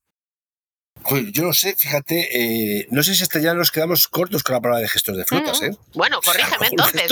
[1.32, 4.60] yo no sé, fíjate, eh, no sé si hasta ya nos quedamos cortos con la
[4.60, 5.62] palabra de gestor de flotas.
[5.62, 5.70] ¿eh?
[5.94, 7.08] Bueno, corrígeme entonces,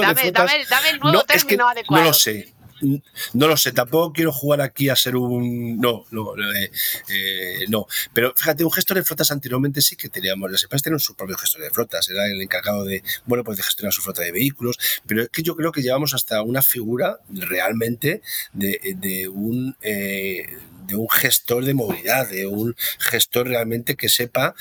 [0.69, 2.03] dame, el nuevo término adecuado.
[2.03, 2.53] No lo sé,
[3.33, 5.79] no lo sé, tampoco quiero jugar aquí a ser un.
[5.79, 6.71] No, no, eh,
[7.09, 7.87] eh, no.
[8.13, 10.51] Pero fíjate, un gestor de flotas anteriormente sí que teníamos.
[10.51, 13.63] Las empresas tenían su propio gestor de flotas, era el encargado de, bueno, pues de
[13.63, 14.79] gestionar su flota de vehículos.
[15.07, 19.77] Pero es que yo creo que llevamos hasta una figura realmente de, de un.
[19.83, 24.55] Eh, de un gestor de movilidad, de un gestor realmente que sepa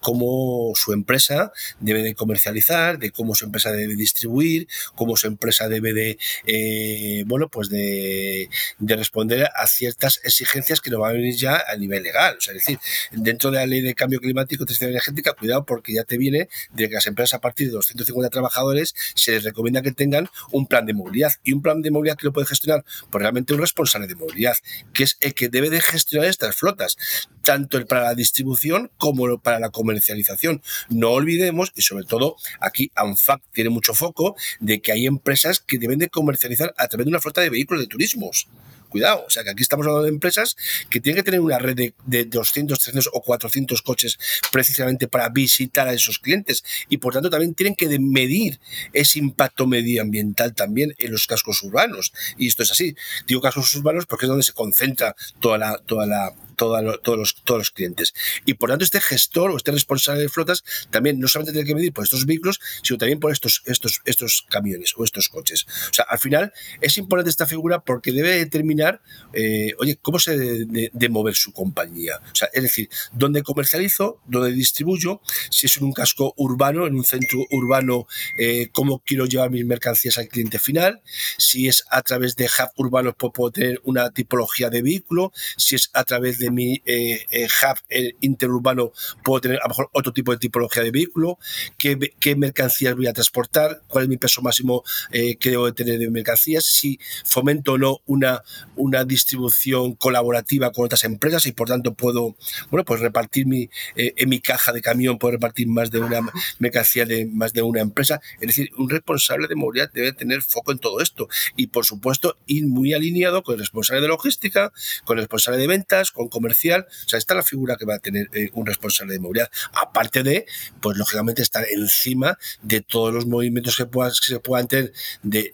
[0.00, 5.68] cómo su empresa debe de comercializar, de cómo su empresa debe distribuir, cómo su empresa
[5.68, 8.48] debe de, bueno, pues de,
[8.80, 12.36] responder a ciertas exigencias que nos van a venir ya a nivel legal.
[12.38, 12.78] O sea, es decir,
[13.12, 16.48] dentro de la ley de cambio climático y transición energética, cuidado porque ya te viene
[16.72, 20.66] de que las empresas a partir de 250 trabajadores se les recomienda que tengan un
[20.66, 21.32] plan de movilidad.
[21.42, 24.56] Y un plan de movilidad que lo puede gestionar pues realmente un responsable de movilidad,
[24.92, 26.96] que es el que debe de gestionar estas flotas,
[27.44, 30.62] tanto para la distribución como para la comercialización.
[30.88, 35.78] No olvidemos, y sobre todo aquí ANFAC tiene mucho foco, de que hay empresas que
[35.78, 38.48] deben de comercializar a través de una flota de vehículos de turismos
[38.94, 39.24] cuidado.
[39.26, 40.56] O sea, que aquí estamos hablando de empresas
[40.88, 44.18] que tienen que tener una red de, de, 200, 300 o 400 coches
[44.52, 46.62] precisamente para visitar a esos clientes.
[46.88, 48.60] Y por tanto también tienen que medir
[48.92, 52.12] ese impacto medioambiental también en los cascos urbanos.
[52.38, 52.94] Y esto es así.
[53.26, 57.58] Digo cascos urbanos porque es donde se concentra toda la, toda la, todos, los, todos
[57.58, 58.14] los clientes.
[58.44, 61.74] Y por tanto, este gestor o este responsable de flotas también no solamente tiene que
[61.74, 65.66] medir por estos vehículos, sino también por estos, estos, estos camiones o estos coches.
[65.90, 68.83] O sea, al final es importante esta figura porque debe determinar,
[69.32, 72.20] eh, oye, cómo se debe de, mover su compañía.
[72.52, 75.20] Es decir, dónde comercializo, dónde distribuyo,
[75.50, 78.06] si es en un casco urbano, en un centro urbano,
[78.38, 81.02] eh, cómo quiero llevar mis mercancías al cliente final,
[81.38, 85.90] si es a través de hub urbanos, puedo tener una tipología de vehículo, si es
[85.92, 87.78] a través de de mi eh, eh, hub
[88.20, 88.92] interurbano
[89.22, 91.38] puedo tener a lo mejor otro tipo de tipología de vehículo,
[91.78, 95.98] qué, qué mercancías voy a transportar, cuál es mi peso máximo que debo de tener
[95.98, 98.42] de mercancías, si fomento o no una,
[98.76, 102.36] una distribución colaborativa con otras empresas y por tanto puedo
[102.70, 106.20] bueno, pues repartir mi, en mi caja de camión, puedo repartir más de una
[106.58, 108.20] mercancía de más de una empresa.
[108.40, 112.36] Es decir, un responsable de movilidad debe tener foco en todo esto y por supuesto
[112.46, 114.72] ir muy alineado con el responsable de logística,
[115.04, 116.86] con el responsable de ventas, con comercial.
[117.06, 119.50] O sea, esta es la figura que va a tener eh, un responsable de movilidad.
[119.72, 120.46] Aparte de,
[120.80, 123.84] pues lógicamente, estar encima de todos los movimientos que,
[124.20, 124.92] se puedan tener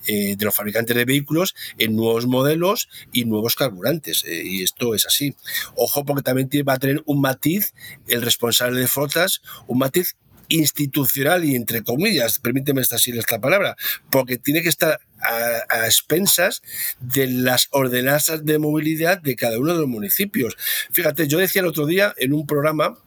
[0.06, 4.24] eh, de, los fabricantes de vehículos en nuevos modelos y nuevos carburantes.
[4.24, 5.34] Eh, y esto es así.
[5.74, 7.74] Ojo, porque también va a tener un matiz
[8.06, 10.16] el responsable de flotas, un matiz
[10.50, 13.76] institucional y entre comillas, permíteme esta, esta palabra,
[14.10, 16.62] porque tiene que estar a, expensas
[17.00, 20.56] de las ordenanzas de movilidad de cada uno de los municipios.
[20.90, 22.98] Fíjate, yo decía el otro día en un programa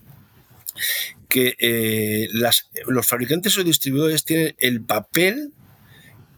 [1.30, 5.52] que eh, los fabricantes o distribuidores tienen el papel,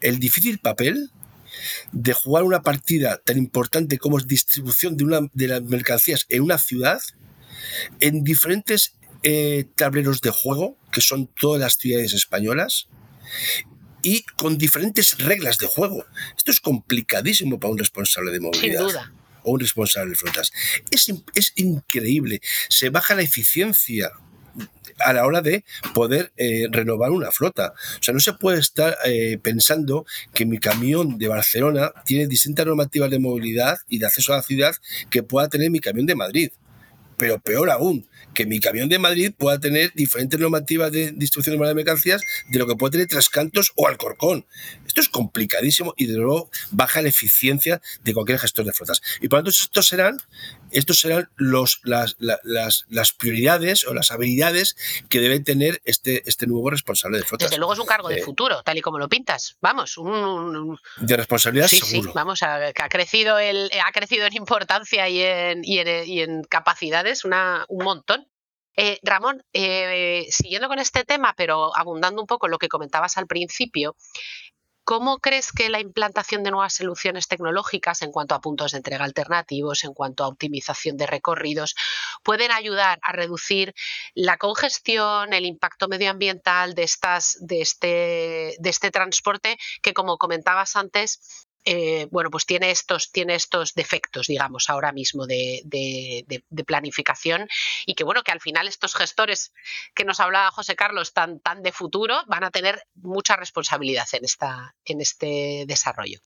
[0.01, 1.11] el difícil papel
[1.91, 6.43] de jugar una partida tan importante como es distribución de, una, de las mercancías en
[6.43, 7.01] una ciudad
[7.99, 12.87] en diferentes eh, tableros de juego, que son todas las ciudades españolas,
[14.03, 16.05] y con diferentes reglas de juego.
[16.37, 18.85] Esto es complicadísimo para un responsable de movilidad.
[19.41, 20.51] O un responsable de flotas.
[20.91, 22.41] Es, es increíble.
[22.69, 24.11] Se baja la eficiencia
[24.99, 27.73] a la hora de poder eh, renovar una flota.
[27.99, 32.65] O sea, no se puede estar eh, pensando que mi camión de Barcelona tiene distintas
[32.65, 34.75] normativas de movilidad y de acceso a la ciudad
[35.09, 36.51] que pueda tener mi camión de Madrid.
[37.17, 41.73] Pero peor aún, que mi camión de Madrid pueda tener diferentes normativas de distribución de
[41.73, 44.45] mercancías de lo que puede tener Trascantos o Alcorcón.
[44.85, 49.01] Esto es complicadísimo y de nuevo baja la eficiencia de cualquier gestor de flotas.
[49.21, 50.17] Y por lo tanto, estos serán,
[50.71, 54.75] estos serán los, las, las, prioridades o las habilidades
[55.09, 57.49] que debe tener este, este nuevo responsable de flotas.
[57.49, 59.57] Desde luego es un cargo de eh, futuro, tal y como lo pintas.
[59.61, 62.09] Vamos, un, de responsabilidad sí, seguro.
[62.09, 66.07] Sí, vamos, a, que ha crecido el, ha crecido en importancia y en, y en,
[66.07, 68.27] y en capacidades una, un montón.
[68.77, 73.15] Eh, Ramón, eh, siguiendo con este tema, pero abundando un poco en lo que comentabas
[73.17, 73.95] al principio,
[74.85, 79.03] ¿Cómo crees que la implantación de nuevas soluciones tecnológicas en cuanto a puntos de entrega
[79.03, 81.75] alternativos, en cuanto a optimización de recorridos,
[82.21, 83.73] pueden ayudar a reducir
[84.13, 90.75] la congestión, el impacto medioambiental de, estas, de, este, de este transporte que, como comentabas
[90.75, 95.63] antes, eh, bueno, pues tiene estos, tiene estos defectos, digamos, ahora mismo de,
[96.65, 97.47] planificación
[97.87, 99.51] y que, bueno, que al final estos gestores
[99.95, 104.25] que nos hablaba José Carlos tan, tan de futuro van a tener mucha responsabilidad en,
[104.25, 106.19] esta, en este desarrollo.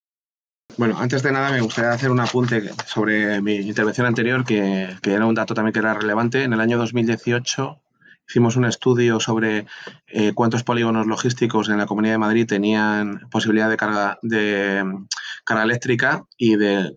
[0.77, 5.13] Bueno, antes de nada me gustaría hacer un apunte sobre mi intervención anterior, que, que
[5.13, 6.43] era un dato también que era relevante.
[6.43, 7.81] En el año 2018
[8.29, 9.65] Hicimos un estudio sobre
[10.05, 15.07] eh, cuántos polígonos logísticos en la Comunidad de Madrid tenían posibilidad de carga, de mm,
[15.43, 16.95] carga eléctrica y, de,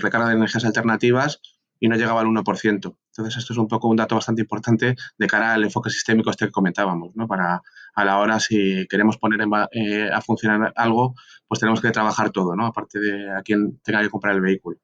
[0.00, 1.40] recarga de energías alternativas
[1.80, 2.96] y no llegaba al 1%.
[3.10, 6.46] Entonces, esto es un poco un dato bastante importante de cara al enfoque sistémico este
[6.46, 7.26] que comentábamos, ¿no?
[7.26, 7.60] Para
[7.94, 9.40] a la hora, si queremos poner
[9.72, 11.16] eh, a funcionar algo,
[11.48, 12.66] pues tenemos que trabajar todo, ¿no?
[12.66, 14.78] Aparte de a quien tenga que comprar el vehículo.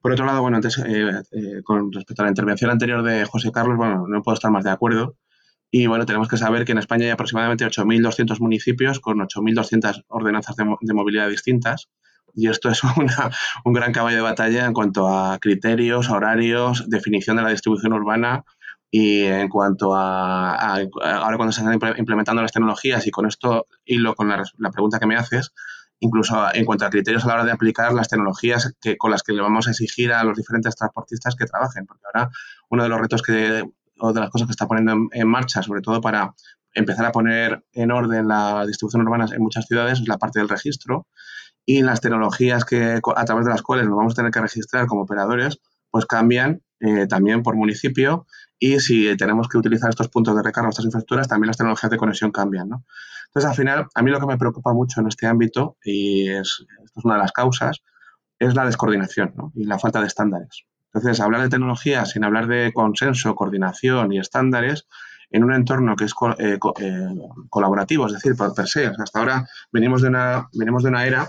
[0.00, 3.50] Por otro lado, bueno, antes, eh, eh, con respecto a la intervención anterior de José
[3.50, 5.16] Carlos, bueno, no puedo estar más de acuerdo.
[5.70, 10.56] Y bueno, tenemos que saber que en España hay aproximadamente 8.200 municipios con 8.200 ordenanzas
[10.56, 11.88] de, movilidad distintas.
[12.34, 12.80] Y esto es
[13.64, 18.44] un gran caballo de batalla en cuanto a criterios, horarios, definición de la distribución urbana
[18.90, 24.14] y en cuanto a, ahora cuando se están implementando las tecnologías y con esto hilo
[24.14, 25.52] con la, la pregunta que me haces,
[26.00, 29.22] incluso en cuanto a criterios a la hora de aplicar las tecnologías que, con las
[29.22, 31.86] que le vamos a exigir a los diferentes transportistas que trabajen.
[31.86, 32.30] Porque ahora
[32.70, 33.64] uno de los retos que,
[33.98, 36.34] o de las cosas que está poniendo en, marcha, sobre todo para
[36.74, 40.48] empezar a poner en orden la distribución urbana en muchas ciudades, es la parte del
[40.48, 41.06] registro
[41.64, 44.86] y las tecnologías que a través de las cuales nos vamos a tener que registrar
[44.86, 45.58] como operadores,
[45.90, 48.26] pues cambian eh, también por municipio
[48.58, 51.96] y si tenemos que utilizar estos puntos de recarga, estas infraestructuras, también las tecnologías de
[51.96, 52.68] conexión cambian.
[52.68, 52.84] ¿no?
[53.28, 56.64] Entonces, al final, a mí lo que me preocupa mucho en este ámbito, y es,
[56.84, 57.82] esto es una de las causas,
[58.38, 60.64] es la descoordinación y la falta de estándares.
[60.92, 64.86] Entonces, hablar de tecnología sin hablar de consenso, coordinación y estándares
[65.30, 67.08] en un entorno que es eh, eh,
[67.50, 68.86] colaborativo, es decir, por per se.
[68.86, 71.28] hasta ahora venimos de, una, venimos de una era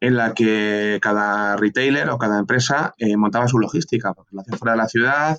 [0.00, 4.56] en la que cada retailer o cada empresa eh, montaba su logística, porque lo hacía
[4.56, 5.38] fuera de la ciudad,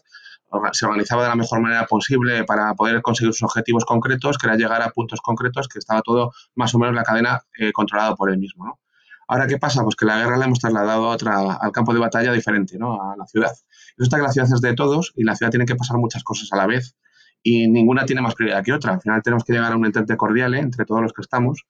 [0.73, 4.55] se organizaba de la mejor manera posible para poder conseguir sus objetivos concretos, que era
[4.55, 8.31] llegar a puntos concretos, que estaba todo más o menos la cadena eh, controlada por
[8.31, 8.79] él mismo.
[9.27, 9.83] Ahora, ¿qué pasa?
[9.83, 13.01] Pues que la guerra la hemos trasladado a otra, al campo de batalla diferente, ¿no?
[13.01, 13.53] A la ciudad.
[13.95, 16.49] Resulta que la ciudad es de todos y la ciudad tiene que pasar muchas cosas
[16.51, 16.95] a la vez
[17.41, 18.95] y ninguna tiene más prioridad que otra.
[18.95, 20.59] Al final tenemos que llegar a un entente cordial ¿eh?
[20.59, 21.63] entre todos los que estamos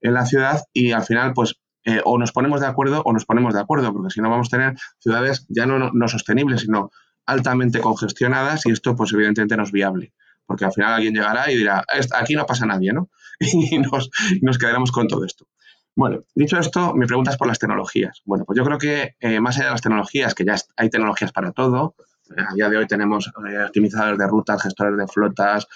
[0.00, 3.24] en la ciudad y al final, pues, eh, o nos ponemos de acuerdo o nos
[3.24, 6.90] ponemos de acuerdo, porque si no vamos a tener ciudades ya no, no sostenibles, sino
[7.28, 10.12] altamente congestionadas y esto, pues, evidentemente no es viable
[10.48, 11.84] porque al final alguien llegará y dirá,
[12.16, 13.10] aquí no pasa nadie, ¿no?
[13.38, 15.46] y nos, quedaremos con todo esto.
[15.94, 18.22] Bueno, dicho esto, mi pregunta es por las tecnologías.
[18.24, 21.32] Bueno, pues yo creo que eh, más allá de las tecnologías, que ya hay tecnologías
[21.32, 21.96] para todo,
[22.34, 25.66] eh, a día de hoy tenemos eh, optimizadores de rutas, gestores de flotas,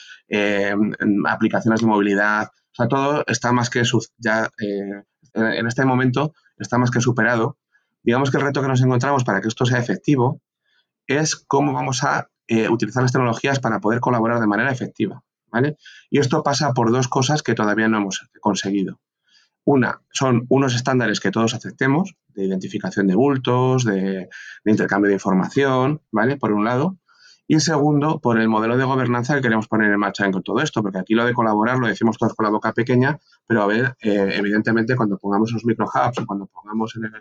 [1.27, 3.83] aplicaciones de movilidad, o sea, todo está más que
[4.17, 4.49] ya
[5.35, 7.59] en este momento está más que superado.
[8.03, 10.41] Digamos que el reto que nos encontramos para que esto sea efectivo
[11.07, 12.29] es cómo vamos a
[12.71, 15.23] utilizar las tecnologías para poder colaborar de manera efectiva.
[15.53, 15.77] ¿vale?
[16.11, 19.01] Y esto pasa por dos cosas que todavía no hemos conseguido.
[19.65, 24.29] Una, son unos estándares que todos aceptemos, de identificación de bultos, de,
[24.65, 26.37] intercambio de información, ¿vale?
[26.37, 26.99] Por un lado.
[27.53, 30.81] Y segundo, por el modelo de gobernanza que queremos poner en marcha en todo esto,
[30.81, 33.95] porque aquí lo de colaborar lo decimos todos con la boca pequeña, pero a ver,
[34.01, 37.13] eh, evidentemente cuando pongamos los microhubs o cuando pongamos en,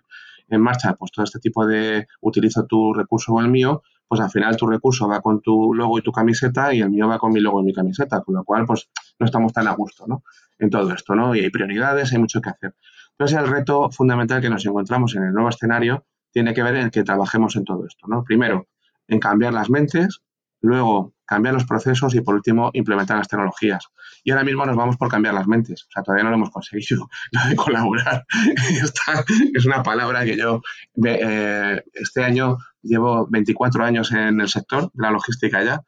[0.48, 4.30] en, marcha pues todo este tipo de utilizo tu recurso o el mío, pues al
[4.30, 7.34] final tu recurso va con tu logo y tu camiseta y el mío va con
[7.34, 10.24] mi logo y mi camiseta, con lo cual pues no estamos tan a gusto, ¿no?
[10.58, 11.36] En todo esto, ¿no?
[11.36, 12.74] Y hay prioridades, hay mucho que hacer.
[13.18, 16.90] Entonces el reto fundamental que nos encontramos en el nuevo escenario tiene que ver en
[16.90, 18.24] que trabajemos en todo esto, ¿no?
[18.24, 18.70] Primero,
[19.12, 20.22] en cambiar las mentes,
[20.62, 23.86] luego cambiar los procesos y por último implementar las tecnologías.
[24.24, 25.84] Y ahora mismo nos vamos por cambiar las mentes.
[25.84, 28.26] O sea, todavía no lo hemos conseguido, lo de colaborar.
[28.84, 30.62] Esta es una palabra que yo
[31.06, 35.82] eh, este año llevo 24 años en el sector de la logística ya.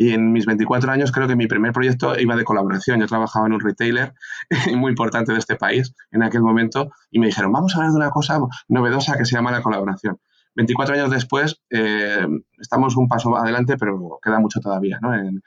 [0.00, 3.00] Y en mis 24 años creo que mi primer proyecto iba de colaboración.
[3.00, 4.14] Yo trabajaba en un retailer
[4.76, 7.96] muy importante de este país en aquel momento y me dijeron, vamos a hablar de
[7.98, 10.18] una cosa novedosa que se llama la colaboración.
[10.58, 12.26] 24 años después eh,
[12.58, 15.40] estamos un paso adelante, pero queda mucho todavía en,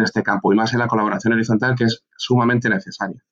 [0.00, 3.22] este campo y más en la colaboración horizontal que es sumamente necesaria.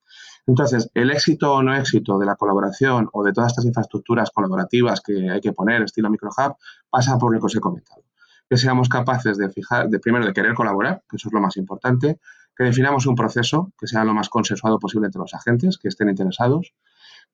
[0.46, 5.00] Entonces, el éxito o no éxito de la colaboración o de todas estas infraestructuras colaborativas
[5.00, 6.56] que hay que poner, estilo microhub,
[6.90, 8.02] pasa por lo que os he comentado.
[8.48, 11.56] Que seamos capaces de fijar, de primero de querer colaborar, que eso es lo más
[11.56, 12.20] importante,
[12.54, 16.10] que definamos un proceso que sea lo más consensuado posible entre los agentes que estén
[16.10, 16.74] interesados,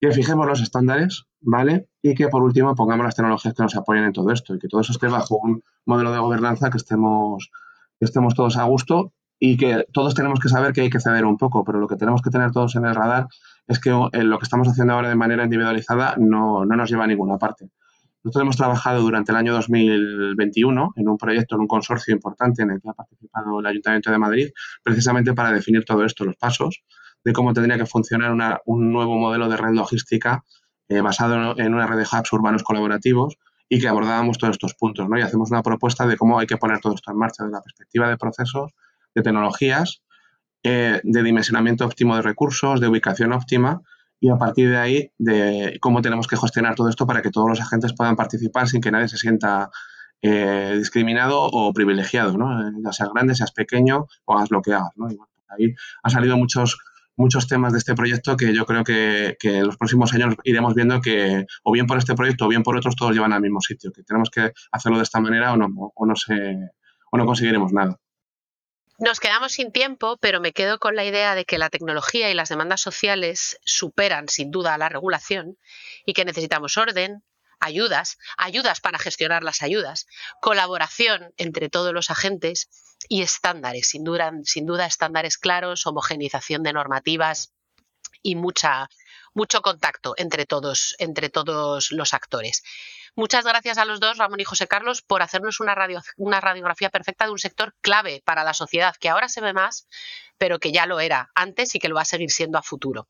[0.01, 1.89] que fijemos los estándares, ¿vale?
[2.03, 4.69] Y que por último pongamos las tecnologías que nos apoyen en todo esto y que
[4.69, 7.51] todo eso esté bajo un modelo de gobernanza que estemos,
[7.99, 11.25] que estemos todos a gusto y que todos tenemos que saber que hay que ceder
[11.25, 13.27] un poco, pero lo que tenemos que tener todos en el radar
[13.67, 17.05] es que eh, lo que estamos haciendo ahora de manera individualizada no, no nos lleva
[17.05, 17.71] a ninguna parte.
[18.25, 22.73] Nosotros hemos trabajado durante el año 2021 en un proyecto, en un consorcio importante en
[22.73, 24.49] el que ha participado el Ayuntamiento de Madrid,
[24.83, 26.83] precisamente para definir todo esto, los pasos,
[27.25, 30.45] de cómo tendría que funcionar un nuevo modelo de red logística
[30.89, 33.37] eh, basado en una red de hubs urbanos colaborativos
[33.69, 35.19] y que abordábamos todos estos puntos, ¿no?
[35.19, 37.63] Y hacemos una propuesta de cómo hay que poner todo esto en marcha desde la
[37.63, 38.73] perspectiva de procesos,
[39.15, 40.03] de tecnologías,
[40.63, 43.83] eh, de dimensionamiento óptimo de recursos, de ubicación óptima
[44.21, 47.49] y a partir de ahí de cómo tenemos que gestionar todo esto para que todos
[47.49, 49.71] los agentes puedan participar sin que nadie se sienta
[50.21, 52.73] eh, discriminado o privilegiado, ¿no?
[52.83, 55.07] Ya seas grande, seas pequeño o hagas lo que hagas, ¿no?
[55.49, 56.79] Ahí han salido muchos
[57.19, 61.01] muchos temas de este proyecto que yo creo que, en los próximos años iremos viendo
[61.01, 63.93] que o bien por este proyecto o bien por otros todos llevan al mismo sitio,
[63.93, 66.35] que tenemos que hacerlo de esta manera o no, o no, se,
[67.11, 67.99] o no conseguiremos nada.
[69.01, 72.35] Nos quedamos sin tiempo, pero me quedo con la idea de que la tecnología y
[72.35, 75.57] las demandas sociales superan sin duda a la regulación
[76.05, 77.23] y que necesitamos orden,
[77.61, 80.07] ayudas, ayudas para gestionar las ayudas,
[80.41, 82.69] colaboración entre todos los agentes
[83.09, 87.53] y estándares, sin duda, sin duda estándares claros, homogenización de normativas
[88.23, 88.89] y mucha,
[89.35, 92.63] mucho contacto entre todos, entre todos los actores.
[93.19, 96.89] Muchas gracias a los dos, Ramón y José Carlos, por hacernos una, radio, una radiografía
[96.89, 99.89] perfecta de un sector clave para la sociedad, que ahora se ve más,
[100.39, 103.09] pero que ya lo era antes y que lo va a seguir siendo a futuro.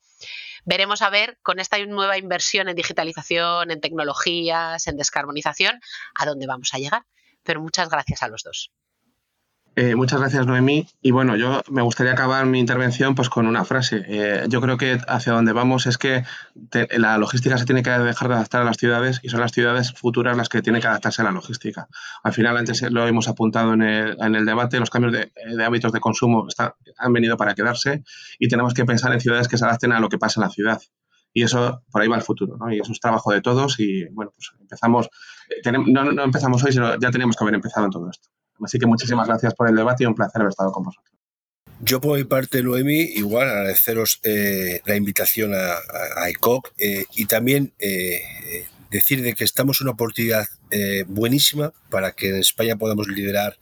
[0.64, 5.78] Veremos a ver, con esta nueva inversión en digitalización, en tecnologías, en descarbonización,
[6.14, 7.04] a dónde vamos a llegar.
[7.42, 8.72] Pero muchas gracias a los dos.
[9.80, 10.88] Eh, muchas gracias, Noemí.
[11.02, 14.02] Y bueno, yo me gustaría acabar mi intervención pues con una frase.
[14.08, 16.24] Eh, yo creo que hacia donde vamos es que
[16.96, 19.92] la logística se tiene que dejar de adaptar a las ciudades y son las ciudades
[19.92, 21.86] futuras las que tienen que adaptarse a la logística.
[22.24, 25.30] Al final, antes lo hemos apuntado en el, debate, los cambios de,
[25.64, 26.48] hábitos de consumo
[26.96, 28.02] han venido para quedarse
[28.40, 30.50] y tenemos que pensar en ciudades que se adapten a lo que pasa en la
[30.50, 30.82] ciudad.
[31.32, 32.72] Y eso, por ahí va el futuro, ¿no?
[32.72, 35.08] Y eso es trabajo de todos y, bueno, pues empezamos,
[35.50, 38.28] eh, no, no empezamos hoy, sino ya teníamos que haber empezado en todo esto.
[38.64, 41.14] Así que muchísimas gracias por el debate y un placer haber estado con vosotros.
[41.80, 45.74] Yo por mi parte, Noemi, igual agradeceros eh, la invitación a,
[46.16, 51.72] a, ECOC eh, y también eh, decir de que estamos en una oportunidad eh, buenísima
[51.90, 53.58] para que en España podamos liderar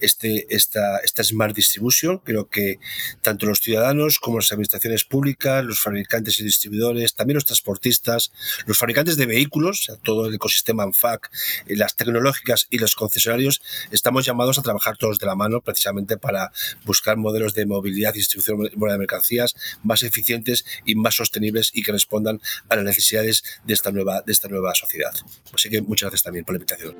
[0.00, 2.18] este, esta, esta Smart Distribution.
[2.18, 2.78] Creo que
[3.22, 8.32] tanto los ciudadanos como las administraciones públicas, los fabricantes y distribuidores, también los transportistas,
[8.66, 11.30] los fabricantes de vehículos, todo el ecosistema ANFAC,
[11.66, 16.18] eh, las tecnológicas y los concesionarios, estamos llamados a trabajar todos de la mano precisamente
[16.18, 16.52] para
[16.84, 21.92] buscar modelos de movilidad y distribución de mercancías más eficientes y más sostenibles y que
[21.92, 25.12] respondan a las necesidades de esta nueva, de esta nueva sociedad.
[25.54, 26.96] Así que muchas gracias por la invitación.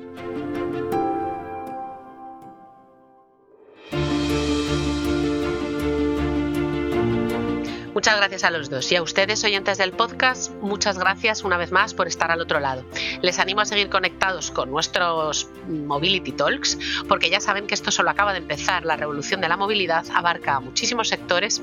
[7.93, 11.71] Muchas gracias a los dos y a ustedes oyentes del podcast, muchas gracias una vez
[11.71, 12.83] más por estar al otro lado.
[13.21, 16.77] Les animo a seguir conectados con nuestros Mobility Talks
[17.07, 20.55] porque ya saben que esto solo acaba de empezar, la revolución de la movilidad abarca
[20.55, 21.61] a muchísimos sectores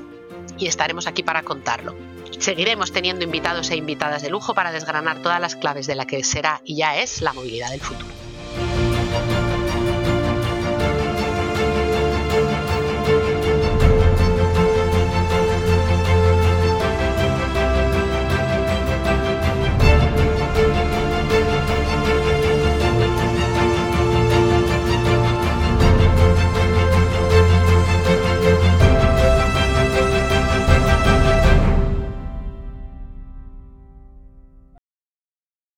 [0.57, 1.95] y estaremos aquí para contarlo.
[2.39, 6.23] Seguiremos teniendo invitados e invitadas de lujo para desgranar todas las claves de la que
[6.23, 8.20] será y ya es la movilidad del futuro.